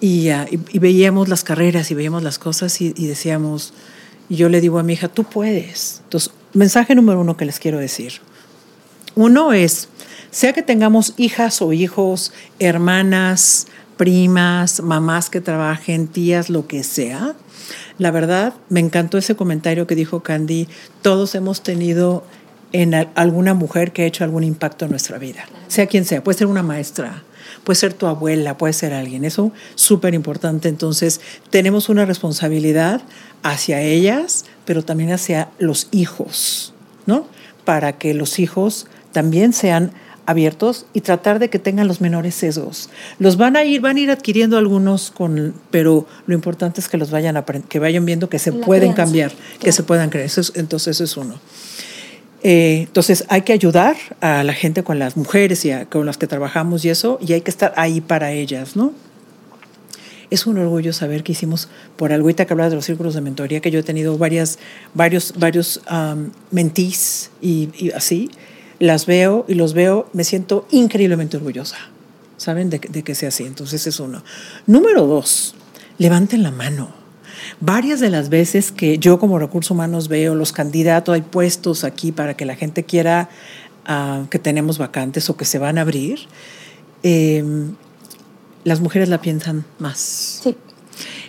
y, 0.00 0.30
y, 0.30 0.78
veíamos 0.80 1.28
las 1.28 1.44
carreras 1.44 1.92
y 1.92 1.94
veíamos 1.94 2.24
las 2.24 2.40
cosas 2.40 2.80
y, 2.80 2.92
y 2.96 3.06
decíamos, 3.06 3.72
y 4.28 4.36
yo 4.36 4.48
le 4.48 4.60
digo 4.60 4.78
a 4.78 4.82
mi 4.82 4.94
hija, 4.94 5.08
tú 5.08 5.24
puedes. 5.24 6.00
Entonces, 6.04 6.32
mensaje 6.52 6.94
número 6.94 7.20
uno 7.20 7.36
que 7.36 7.44
les 7.44 7.58
quiero 7.58 7.78
decir. 7.78 8.14
Uno 9.14 9.52
es, 9.52 9.88
sea 10.30 10.52
que 10.52 10.62
tengamos 10.62 11.14
hijas 11.16 11.60
o 11.60 11.72
hijos, 11.72 12.32
hermanas, 12.58 13.66
primas, 13.96 14.82
mamás 14.82 15.30
que 15.30 15.40
trabajen, 15.40 16.08
tías, 16.08 16.48
lo 16.50 16.66
que 16.66 16.82
sea. 16.82 17.34
La 17.98 18.10
verdad, 18.10 18.54
me 18.68 18.80
encantó 18.80 19.18
ese 19.18 19.36
comentario 19.36 19.86
que 19.86 19.94
dijo 19.94 20.22
Candy. 20.22 20.68
Todos 21.02 21.34
hemos 21.34 21.62
tenido 21.62 22.24
en 22.72 22.94
alguna 22.94 23.54
mujer 23.54 23.92
que 23.92 24.02
ha 24.02 24.06
hecho 24.06 24.24
algún 24.24 24.44
impacto 24.44 24.86
en 24.86 24.90
nuestra 24.90 25.18
vida, 25.18 25.44
sea 25.68 25.86
quien 25.86 26.04
sea. 26.04 26.24
Puede 26.24 26.38
ser 26.38 26.46
una 26.46 26.62
maestra, 26.62 27.22
puede 27.64 27.78
ser 27.78 27.94
tu 27.94 28.06
abuela, 28.06 28.58
puede 28.58 28.72
ser 28.72 28.92
alguien. 28.92 29.24
Eso 29.24 29.52
súper 29.74 30.14
importante. 30.14 30.68
Entonces, 30.68 31.20
tenemos 31.50 31.88
una 31.88 32.04
responsabilidad 32.04 33.02
hacia 33.42 33.80
ellas, 33.80 34.44
pero 34.64 34.84
también 34.84 35.12
hacia 35.12 35.48
los 35.58 35.88
hijos, 35.90 36.74
¿no? 37.06 37.26
Para 37.64 37.98
que 37.98 38.14
los 38.14 38.38
hijos 38.38 38.86
también 39.12 39.52
sean 39.52 39.92
abiertos 40.26 40.86
y 40.92 41.00
tratar 41.00 41.38
de 41.38 41.50
que 41.50 41.58
tengan 41.58 41.88
los 41.88 42.00
menores 42.00 42.34
sesgos. 42.34 42.90
Los 43.18 43.36
van 43.36 43.56
a 43.56 43.64
ir, 43.64 43.80
van 43.80 43.96
a 43.96 44.00
ir 44.00 44.10
adquiriendo 44.10 44.56
algunos 44.56 45.10
con, 45.10 45.54
pero 45.70 46.06
lo 46.26 46.34
importante 46.34 46.80
es 46.80 46.88
que 46.88 46.96
los 46.96 47.10
vayan 47.10 47.42
que 47.68 47.78
vayan 47.78 48.04
viendo 48.04 48.28
que 48.28 48.38
se 48.38 48.52
pueden 48.52 48.92
cambiar, 48.92 49.32
que 49.60 49.72
se 49.72 49.82
puedan 49.82 50.10
creer. 50.10 50.30
entonces 50.54 50.96
eso 50.96 51.04
es 51.04 51.16
uno. 51.16 51.40
Eh, 52.44 52.84
entonces 52.88 53.24
hay 53.28 53.42
que 53.42 53.52
ayudar 53.52 53.96
a 54.20 54.42
la 54.42 54.52
gente 54.52 54.82
con 54.82 54.98
las 54.98 55.16
mujeres 55.16 55.64
y 55.64 55.72
con 55.86 56.06
las 56.06 56.18
que 56.18 56.26
trabajamos 56.26 56.84
y 56.84 56.90
eso, 56.90 57.18
y 57.20 57.32
hay 57.34 57.40
que 57.40 57.50
estar 57.50 57.72
ahí 57.76 58.00
para 58.00 58.32
ellas, 58.32 58.74
¿no? 58.74 58.92
Es 60.30 60.46
un 60.46 60.58
orgullo 60.58 60.92
saber 60.92 61.22
que 61.22 61.32
hicimos, 61.32 61.68
por 61.96 62.12
algo, 62.12 62.34
que 62.34 62.42
hablaba 62.42 62.70
de 62.70 62.76
los 62.76 62.86
círculos 62.86 63.14
de 63.14 63.20
mentoría, 63.20 63.60
que 63.60 63.70
yo 63.70 63.80
he 63.80 63.82
tenido 63.82 64.16
varias, 64.16 64.58
varios, 64.94 65.34
varios 65.36 65.82
mentís 66.50 67.30
y, 67.42 67.90
así, 67.94 68.30
las 68.78 69.04
veo 69.04 69.44
y 69.46 69.54
los 69.54 69.74
veo, 69.74 70.08
me 70.14 70.24
siento 70.24 70.66
increíblemente 70.70 71.36
orgullosa, 71.36 71.76
¿saben? 72.38 72.70
De, 72.70 72.78
de 72.78 73.02
que 73.02 73.14
sea 73.14 73.28
así. 73.28 73.44
Entonces 73.44 73.86
es 73.86 74.00
uno. 74.00 74.24
Número 74.66 75.06
dos, 75.06 75.54
levanten 75.98 76.42
la 76.42 76.50
mano 76.50 77.01
Varias 77.60 78.00
de 78.00 78.10
las 78.10 78.28
veces 78.28 78.72
que 78.72 78.98
yo 78.98 79.18
como 79.18 79.38
recursos 79.38 79.70
humanos 79.70 80.08
veo 80.08 80.34
los 80.34 80.52
candidatos, 80.52 81.14
hay 81.14 81.22
puestos 81.22 81.84
aquí 81.84 82.12
para 82.12 82.34
que 82.34 82.44
la 82.44 82.56
gente 82.56 82.84
quiera 82.84 83.28
ah, 83.86 84.24
que 84.30 84.38
tenemos 84.38 84.78
vacantes 84.78 85.28
o 85.30 85.36
que 85.36 85.44
se 85.44 85.58
van 85.58 85.78
a 85.78 85.82
abrir, 85.82 86.20
em, 87.02 87.74
las 88.64 88.80
mujeres 88.80 89.08
la 89.08 89.20
piensan 89.20 89.64
más. 89.78 90.40
Sí. 90.42 90.56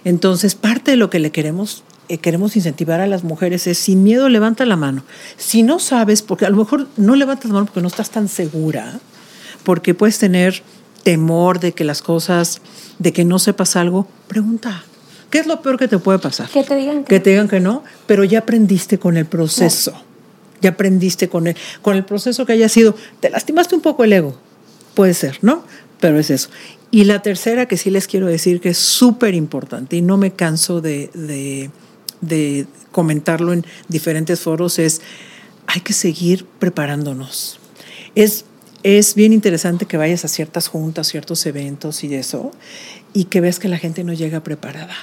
Entonces, 0.03 0.55
parte 0.55 0.91
de 0.91 0.97
lo 0.97 1.09
que 1.09 1.19
le 1.19 1.31
queremos 1.31 1.83
eh, 2.09 2.17
queremos 2.17 2.57
incentivar 2.57 2.99
a 2.99 3.07
las 3.07 3.23
mujeres 3.23 3.65
es 3.65 3.77
sin 3.77 4.03
miedo 4.03 4.27
levanta 4.27 4.65
la 4.65 4.75
mano. 4.75 5.03
Si 5.37 5.63
no 5.63 5.79
sabes, 5.79 6.21
porque 6.21 6.45
a 6.45 6.49
lo 6.49 6.57
mejor 6.57 6.87
no 6.97 7.15
levantas 7.15 7.45
la 7.45 7.53
mano 7.53 7.65
porque 7.67 7.81
no 7.81 7.87
estás 7.87 8.09
tan 8.09 8.27
segura, 8.27 8.99
porque 9.63 9.93
puedes 9.93 10.19
tener 10.19 10.63
temor 11.03 11.59
de 11.59 11.71
que 11.71 11.85
las 11.85 12.01
cosas, 12.01 12.61
de 12.99 13.13
que 13.13 13.23
no 13.23 13.39
sepas 13.39 13.75
algo, 13.77 14.07
pregunta. 14.27 14.83
¿Qué 15.33 15.39
es 15.39 15.47
lo 15.47 15.63
peor 15.63 15.79
que 15.79 15.87
te 15.87 15.97
puede 15.97 16.19
pasar? 16.19 16.47
Que 16.47 16.63
te 16.63 16.75
digan 16.75 17.03
que, 17.03 17.15
que 17.15 17.19
te 17.19 17.31
digan 17.31 17.47
que 17.47 17.59
no, 17.59 17.83
pero 18.05 18.23
ya 18.23 18.37
aprendiste 18.37 18.99
con 18.99 19.17
el 19.17 19.25
proceso. 19.25 19.91
Ya 20.61 20.69
aprendiste 20.69 21.27
con 21.27 21.47
el, 21.47 21.57
con 21.81 21.95
el 21.95 22.05
proceso 22.05 22.45
que 22.45 22.53
haya 22.53 22.69
sido. 22.69 22.95
Te 23.19 23.31
lastimaste 23.31 23.73
un 23.73 23.81
poco 23.81 24.03
el 24.03 24.13
ego. 24.13 24.37
Puede 24.93 25.15
ser, 25.15 25.39
¿no? 25.41 25.63
Pero 25.99 26.19
es 26.19 26.29
eso. 26.29 26.49
Y 26.91 27.05
la 27.05 27.23
tercera 27.23 27.67
que 27.67 27.77
sí 27.77 27.89
les 27.89 28.05
quiero 28.05 28.27
decir 28.27 28.61
que 28.61 28.69
es 28.69 28.77
súper 28.77 29.33
importante 29.33 29.95
y 29.95 30.03
no 30.03 30.17
me 30.17 30.33
canso 30.33 30.81
de, 30.81 31.09
de, 31.15 31.71
de 32.21 32.67
comentarlo 32.91 33.53
en 33.53 33.65
diferentes 33.87 34.39
foros 34.39 34.77
es 34.77 35.01
hay 35.65 35.81
que 35.81 35.93
seguir 35.93 36.45
preparándonos. 36.59 37.59
Es 38.13 38.45
es 38.83 39.15
bien 39.15 39.33
interesante 39.33 39.85
que 39.85 39.97
vayas 39.97 40.25
a 40.25 40.27
ciertas 40.27 40.67
juntas, 40.67 41.07
ciertos 41.07 41.45
eventos 41.45 42.03
y 42.03 42.13
eso, 42.13 42.51
y 43.13 43.25
que 43.25 43.39
ves 43.39 43.57
que 43.57 43.69
la 43.69 43.77
gente 43.77 44.03
no 44.03 44.11
llega 44.13 44.43
preparada. 44.43 44.93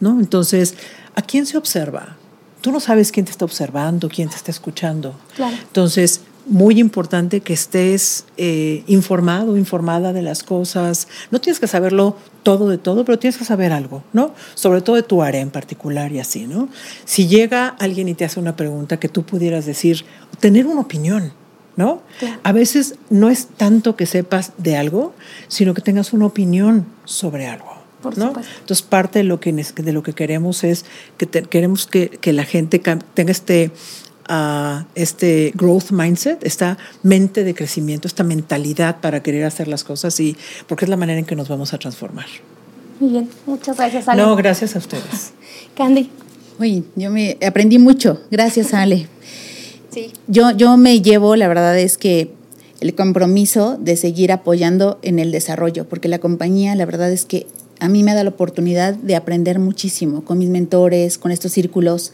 ¿No? 0.00 0.18
Entonces, 0.18 0.74
¿a 1.14 1.22
quién 1.22 1.46
se 1.46 1.56
observa? 1.56 2.16
Tú 2.60 2.72
no 2.72 2.80
sabes 2.80 3.12
quién 3.12 3.24
te 3.24 3.32
está 3.32 3.44
observando, 3.44 4.08
quién 4.08 4.28
te 4.28 4.36
está 4.36 4.50
escuchando. 4.50 5.14
Entonces, 5.62 6.22
muy 6.46 6.80
importante 6.80 7.40
que 7.40 7.52
estés 7.52 8.24
eh, 8.36 8.82
informado, 8.86 9.56
informada 9.56 10.12
de 10.12 10.22
las 10.22 10.42
cosas. 10.42 11.08
No 11.30 11.40
tienes 11.40 11.60
que 11.60 11.66
saberlo 11.66 12.16
todo 12.42 12.68
de 12.68 12.78
todo, 12.78 13.04
pero 13.04 13.18
tienes 13.18 13.36
que 13.38 13.44
saber 13.44 13.72
algo, 13.72 14.02
¿no? 14.12 14.34
Sobre 14.54 14.80
todo 14.80 14.96
de 14.96 15.02
tu 15.02 15.22
área 15.22 15.40
en 15.40 15.50
particular 15.50 16.12
y 16.12 16.18
así, 16.18 16.46
¿no? 16.46 16.68
Si 17.04 17.28
llega 17.28 17.68
alguien 17.68 18.08
y 18.08 18.14
te 18.14 18.24
hace 18.24 18.40
una 18.40 18.56
pregunta 18.56 18.98
que 18.98 19.08
tú 19.08 19.22
pudieras 19.22 19.64
decir, 19.66 20.04
tener 20.40 20.66
una 20.66 20.80
opinión, 20.80 21.32
¿no? 21.76 22.02
A 22.42 22.52
veces 22.52 22.96
no 23.10 23.30
es 23.30 23.46
tanto 23.56 23.96
que 23.96 24.06
sepas 24.06 24.52
de 24.58 24.76
algo, 24.76 25.14
sino 25.48 25.72
que 25.72 25.82
tengas 25.82 26.12
una 26.12 26.26
opinión 26.26 26.86
sobre 27.04 27.46
algo. 27.46 27.79
¿No? 28.16 28.32
Entonces 28.60 28.82
parte 28.82 29.20
de 29.20 29.24
lo 29.24 29.40
que, 29.40 29.52
de 29.52 29.92
lo 29.92 30.02
que 30.02 30.12
queremos 30.12 30.64
es 30.64 30.84
que 31.16 31.26
queremos 31.26 31.86
que, 31.86 32.08
que, 32.08 32.32
la 32.32 32.44
gente 32.44 32.78
tenga 32.78 33.32
este 33.32 33.70
este 34.94 35.52
growth 35.56 35.90
mindset, 35.90 36.44
esta 36.44 36.78
mente 37.02 37.42
de 37.42 37.52
crecimiento, 37.52 38.06
esta 38.06 38.22
mentalidad 38.22 39.00
para 39.00 39.22
querer 39.22 39.44
hacer 39.44 39.66
las 39.66 39.82
cosas 39.82 40.20
y 40.20 40.36
porque 40.68 40.84
es 40.84 40.88
la 40.88 40.96
manera 40.96 41.18
en 41.18 41.24
que 41.24 41.34
nos 41.34 41.48
vamos 41.48 41.74
a 41.74 41.78
transformar. 41.78 42.26
Muy 43.00 43.10
bien, 43.10 43.28
muchas 43.46 43.76
gracias, 43.76 44.08
Ale. 44.08 44.22
No, 44.22 44.36
gracias 44.36 44.76
a 44.76 44.78
ustedes. 44.78 45.32
Candy. 45.74 46.10
Oye, 46.60 46.84
yo 46.94 47.10
me 47.10 47.38
aprendí 47.44 47.78
mucho, 47.78 48.20
gracias, 48.30 48.74
Ale. 48.74 49.08
Sí. 49.90 50.12
Yo, 50.28 50.50
yo 50.52 50.76
me 50.76 51.00
llevo, 51.00 51.34
la 51.34 51.48
verdad 51.48 51.76
es 51.78 51.98
que 51.98 52.30
el 52.80 52.94
compromiso 52.94 53.78
de 53.80 53.96
seguir 53.96 54.30
apoyando 54.30 54.98
en 55.02 55.18
el 55.18 55.32
desarrollo, 55.32 55.88
porque 55.88 56.08
la 56.08 56.18
compañía, 56.18 56.74
la 56.74 56.86
verdad 56.86 57.10
es 57.10 57.24
que 57.24 57.46
a 57.80 57.88
mí 57.88 58.02
me 58.02 58.14
da 58.14 58.22
la 58.22 58.30
oportunidad 58.30 58.94
de 58.94 59.16
aprender 59.16 59.58
muchísimo 59.58 60.24
con 60.24 60.38
mis 60.38 60.48
mentores, 60.48 61.18
con 61.18 61.32
estos 61.32 61.52
círculos 61.52 62.12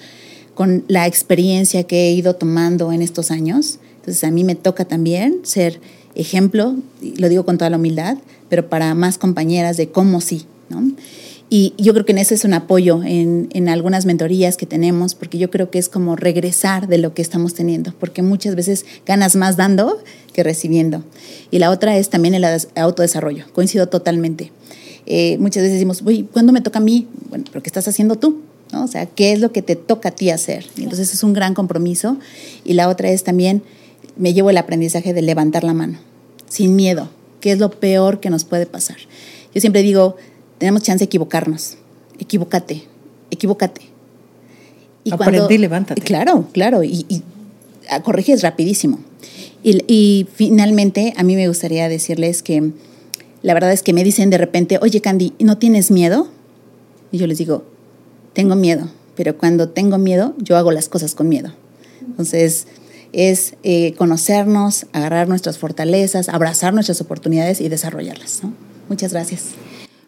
con 0.57 0.85
la 0.89 1.07
experiencia 1.07 1.85
que 1.85 2.09
he 2.09 2.13
ido 2.13 2.35
tomando 2.35 2.91
en 2.91 3.03
estos 3.03 3.31
años. 3.31 3.79
Entonces 3.97 4.25
a 4.25 4.31
mí 4.31 4.43
me 4.43 4.55
toca 4.55 4.87
también 4.87 5.41
ser 5.43 5.81
ejemplo, 6.17 6.75
lo 7.19 7.29
digo 7.29 7.45
con 7.45 7.59
toda 7.59 7.71
la 7.71 7.77
humildad, 7.77 8.17
pero 8.49 8.69
para 8.69 8.95
más 8.95 9.19
compañeras 9.19 9.77
de 9.77 9.91
cómo 9.91 10.21
sí, 10.21 10.47
¿no? 10.71 10.83
Y 11.49 11.75
yo 11.79 11.93
creo 11.93 12.05
que 12.05 12.11
en 12.11 12.19
eso 12.19 12.35
es 12.35 12.45
un 12.45 12.55
apoyo 12.55 13.05
en, 13.05 13.49
en, 13.53 13.69
algunas 13.69 14.05
mentorías 14.05 14.57
que 14.57 14.67
tenemos, 14.67 15.15
porque 15.15 15.39
yo 15.39 15.49
creo 15.49 15.71
que 15.71 15.79
es 15.79 15.89
como 15.89 16.17
regresar 16.17 16.89
de 16.89 16.99
lo 16.99 17.15
que 17.15 17.23
estamos 17.23 17.55
teniendo, 17.55 17.95
porque 18.01 18.21
muchas 18.21 18.57
veces 18.57 18.85
ganas 19.05 19.37
más 19.37 19.57
dando 19.57 20.03
que 20.33 20.43
recibiendo. 20.43 21.05
Y 21.53 21.61
la 21.61 21.71
otra 21.71 21.97
es 21.99 22.11
también 22.11 22.35
el 22.35 22.45
autodesarrollo, 22.75 23.45
coincido 23.53 23.89
totalmente. 23.89 24.51
Eh, 25.07 25.39
muchas 25.39 25.63
veces 25.63 25.75
decimos, 25.75 26.03
uy, 26.05 26.29
¿cuándo 26.33 26.53
me 26.53 26.61
toca 26.61 26.79
a 26.79 26.83
mí? 26.83 27.07
Bueno, 27.29 27.45
pero 27.49 27.63
¿qué 27.63 27.69
estás 27.69 27.87
haciendo 27.89 28.17
tú? 28.17 28.41
¿no? 28.73 28.85
O 28.85 28.89
sea, 28.89 29.07
¿qué 29.07 29.33
es 29.33 29.41
lo 29.41 29.53
que 29.53 29.63
te 29.63 29.77
toca 29.77 30.11
a 30.11 30.13
ti 30.13 30.31
hacer? 30.31 30.67
Entonces 30.77 31.13
es 31.15 31.23
un 31.23 31.33
gran 31.33 31.55
compromiso. 31.55 32.17
Y 32.65 32.75
la 32.75 32.89
otra 32.89 33.11
es 33.11 33.23
también, 33.25 33.63
me 34.17 34.35
llevo 34.35 34.51
el 34.51 34.57
aprendizaje 34.57 35.15
de 35.15 35.23
levantar 35.23 35.65
la 35.65 35.75
mano, 35.75 35.99
sin 36.49 36.75
miedo, 36.77 37.11
¿Qué 37.41 37.53
es 37.53 37.59
lo 37.59 37.71
peor 37.71 38.19
que 38.19 38.29
nos 38.29 38.45
puede 38.45 38.67
pasar. 38.67 38.97
Yo 39.55 39.61
siempre 39.61 39.83
digo, 39.83 40.17
tenemos 40.59 40.83
chance 40.83 41.01
de 41.01 41.05
equivocarnos, 41.05 41.77
equivócate, 42.19 42.83
equivócate. 43.31 43.83
Y 45.05 45.13
Aprende 45.13 45.55
y 45.55 45.59
levántate. 45.59 46.01
Claro, 46.01 46.49
claro, 46.53 46.83
y, 46.83 47.07
y 47.09 47.23
corriges 48.03 48.43
rapidísimo. 48.43 48.99
Y, 49.63 49.85
y, 49.87 50.27
finalmente, 50.35 51.15
a 51.17 51.23
mí 51.23 51.37
me 51.37 51.47
gustaría 51.47 51.89
decirles 51.89 52.43
que 52.43 52.73
la 53.43 53.55
verdad 53.55 53.73
es 53.73 53.83
que 53.83 53.93
me 53.93 54.05
dicen 54.05 54.31
de 54.31 54.39
repente, 54.39 54.79
oye 54.81 55.01
Candy, 55.01 55.35
¿no 55.39 55.59
tienes 55.59 55.91
miedo? 55.91 56.29
Y 57.13 57.19
yo 57.19 57.27
les 57.27 57.39
digo, 57.39 57.65
tengo 58.33 58.57
miedo, 58.57 58.89
pero 59.15 59.37
cuando 59.39 59.69
tengo 59.69 59.99
miedo, 59.99 60.35
yo 60.39 60.57
hago 60.57 60.73
las 60.73 60.89
cosas 60.89 61.15
con 61.15 61.29
miedo. 61.29 61.53
Entonces, 62.01 62.67
es 63.13 63.55
eh, 63.63 63.95
conocernos, 63.95 64.87
agarrar 64.93 65.29
nuestras 65.29 65.59
fortalezas, 65.59 66.29
abrazar 66.29 66.75
nuestras 66.75 67.01
oportunidades 67.01 67.61
y 67.61 67.69
desarrollarlas. 67.69 68.43
Muchas 68.89 69.13
gracias. 69.13 69.55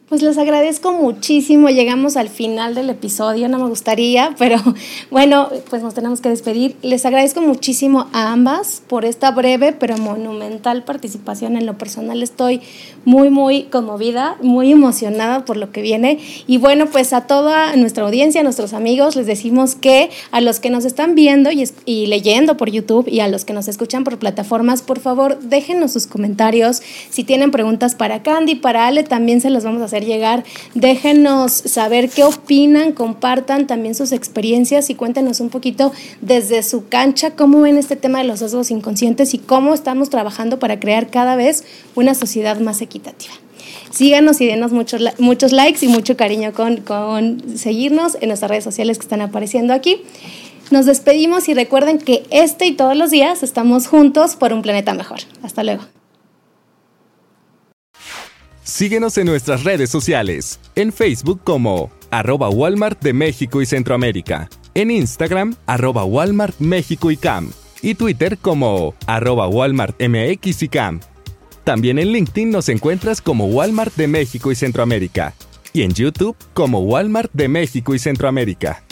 Pues 0.08 0.22
les 0.22 0.38
agradezco 0.38 0.94
muchísimo. 0.94 1.68
Llegamos 1.68 2.16
al 2.16 2.30
final 2.30 2.74
del 2.74 2.88
episodio, 2.88 3.46
no 3.50 3.58
me 3.58 3.68
gustaría, 3.68 4.34
pero 4.38 4.56
bueno, 5.10 5.50
pues 5.68 5.82
nos 5.82 5.92
tenemos 5.92 6.22
que 6.22 6.30
despedir. 6.30 6.76
Les 6.80 7.04
agradezco 7.04 7.42
muchísimo 7.42 8.06
a 8.14 8.32
ambas 8.32 8.82
por 8.86 9.04
esta 9.04 9.32
breve 9.32 9.72
pero 9.72 9.98
monumental 9.98 10.82
participación. 10.82 11.58
En 11.58 11.66
lo 11.66 11.76
personal 11.76 12.22
estoy 12.22 12.62
muy, 13.04 13.28
muy 13.28 13.64
conmovida, 13.64 14.38
muy 14.40 14.72
emocionada 14.72 15.44
por 15.44 15.58
lo 15.58 15.72
que 15.72 15.82
viene. 15.82 16.20
Y 16.46 16.56
bueno, 16.56 16.86
pues 16.86 17.12
a 17.12 17.26
toda 17.26 17.76
nuestra 17.76 18.06
audiencia, 18.06 18.40
a 18.40 18.44
nuestros 18.44 18.72
amigos, 18.72 19.14
les 19.14 19.26
decimos 19.26 19.74
que 19.74 20.08
a 20.30 20.40
los 20.40 20.58
que 20.58 20.70
nos 20.70 20.86
están 20.86 21.16
viendo 21.16 21.50
y, 21.50 21.68
y 21.84 22.06
leyendo 22.06 22.56
por 22.56 22.70
YouTube 22.70 23.08
y 23.08 23.20
a 23.20 23.28
los 23.28 23.44
que 23.44 23.52
nos 23.52 23.68
escuchan 23.68 24.04
por 24.04 24.18
plataformas, 24.18 24.80
por 24.80 25.00
favor, 25.00 25.38
déjenos 25.40 25.92
sus 25.92 26.06
comentarios. 26.06 26.80
Si 27.10 27.24
tienen 27.24 27.50
preguntas 27.50 27.94
para 27.94 28.22
Candy, 28.22 28.54
para 28.54 28.86
Ale, 28.86 29.04
también 29.04 29.42
se 29.42 29.50
las 29.50 29.64
vamos 29.64 29.82
a 29.82 29.97
llegar. 30.04 30.44
Déjenos 30.74 31.52
saber 31.52 32.08
qué 32.10 32.24
opinan, 32.24 32.92
compartan 32.92 33.66
también 33.66 33.94
sus 33.94 34.12
experiencias 34.12 34.90
y 34.90 34.94
cuéntenos 34.94 35.40
un 35.40 35.50
poquito 35.50 35.92
desde 36.20 36.62
su 36.62 36.88
cancha 36.88 37.30
cómo 37.30 37.60
ven 37.60 37.76
este 37.76 37.96
tema 37.96 38.18
de 38.18 38.24
los 38.24 38.40
sesgos 38.40 38.70
inconscientes 38.70 39.34
y 39.34 39.38
cómo 39.38 39.74
estamos 39.74 40.10
trabajando 40.10 40.58
para 40.58 40.80
crear 40.80 41.10
cada 41.10 41.36
vez 41.36 41.64
una 41.94 42.14
sociedad 42.14 42.58
más 42.60 42.82
equitativa. 42.82 43.32
Síganos 43.90 44.40
y 44.40 44.46
denos 44.46 44.72
muchos, 44.72 45.02
muchos 45.18 45.52
likes 45.52 45.84
y 45.84 45.88
mucho 45.88 46.16
cariño 46.16 46.52
con, 46.52 46.78
con 46.78 47.58
seguirnos 47.58 48.16
en 48.20 48.28
nuestras 48.28 48.50
redes 48.50 48.64
sociales 48.64 48.98
que 48.98 49.02
están 49.02 49.22
apareciendo 49.22 49.72
aquí. 49.72 50.02
Nos 50.70 50.84
despedimos 50.84 51.48
y 51.48 51.54
recuerden 51.54 51.98
que 51.98 52.24
este 52.30 52.66
y 52.66 52.72
todos 52.72 52.96
los 52.96 53.10
días 53.10 53.42
estamos 53.42 53.86
juntos 53.86 54.36
por 54.36 54.52
un 54.52 54.62
planeta 54.62 54.92
mejor. 54.92 55.20
Hasta 55.42 55.64
luego. 55.64 55.97
Síguenos 58.68 59.16
en 59.16 59.26
nuestras 59.26 59.64
redes 59.64 59.88
sociales, 59.88 60.60
en 60.74 60.92
Facebook 60.92 61.40
como 61.42 61.90
arroba 62.10 62.50
Walmart 62.50 63.02
de 63.02 63.14
México 63.14 63.62
y 63.62 63.66
Centroamérica, 63.66 64.50
en 64.74 64.90
Instagram 64.90 65.56
arroba 65.64 66.04
Walmart 66.04 66.54
México 66.58 67.10
y 67.10 67.16
Cam, 67.16 67.50
y 67.80 67.94
Twitter 67.94 68.36
como 68.36 68.94
arroba 69.06 69.48
Walmart 69.48 69.98
MX 69.98 70.64
y 70.64 70.68
Cam. 70.68 71.00
También 71.64 71.98
en 71.98 72.12
LinkedIn 72.12 72.50
nos 72.50 72.68
encuentras 72.68 73.22
como 73.22 73.46
Walmart 73.46 73.96
de 73.96 74.06
México 74.06 74.52
y 74.52 74.54
Centroamérica, 74.54 75.32
y 75.72 75.80
en 75.80 75.94
YouTube 75.94 76.36
como 76.52 76.80
Walmart 76.80 77.32
de 77.32 77.48
México 77.48 77.94
y 77.94 77.98
Centroamérica. 77.98 78.84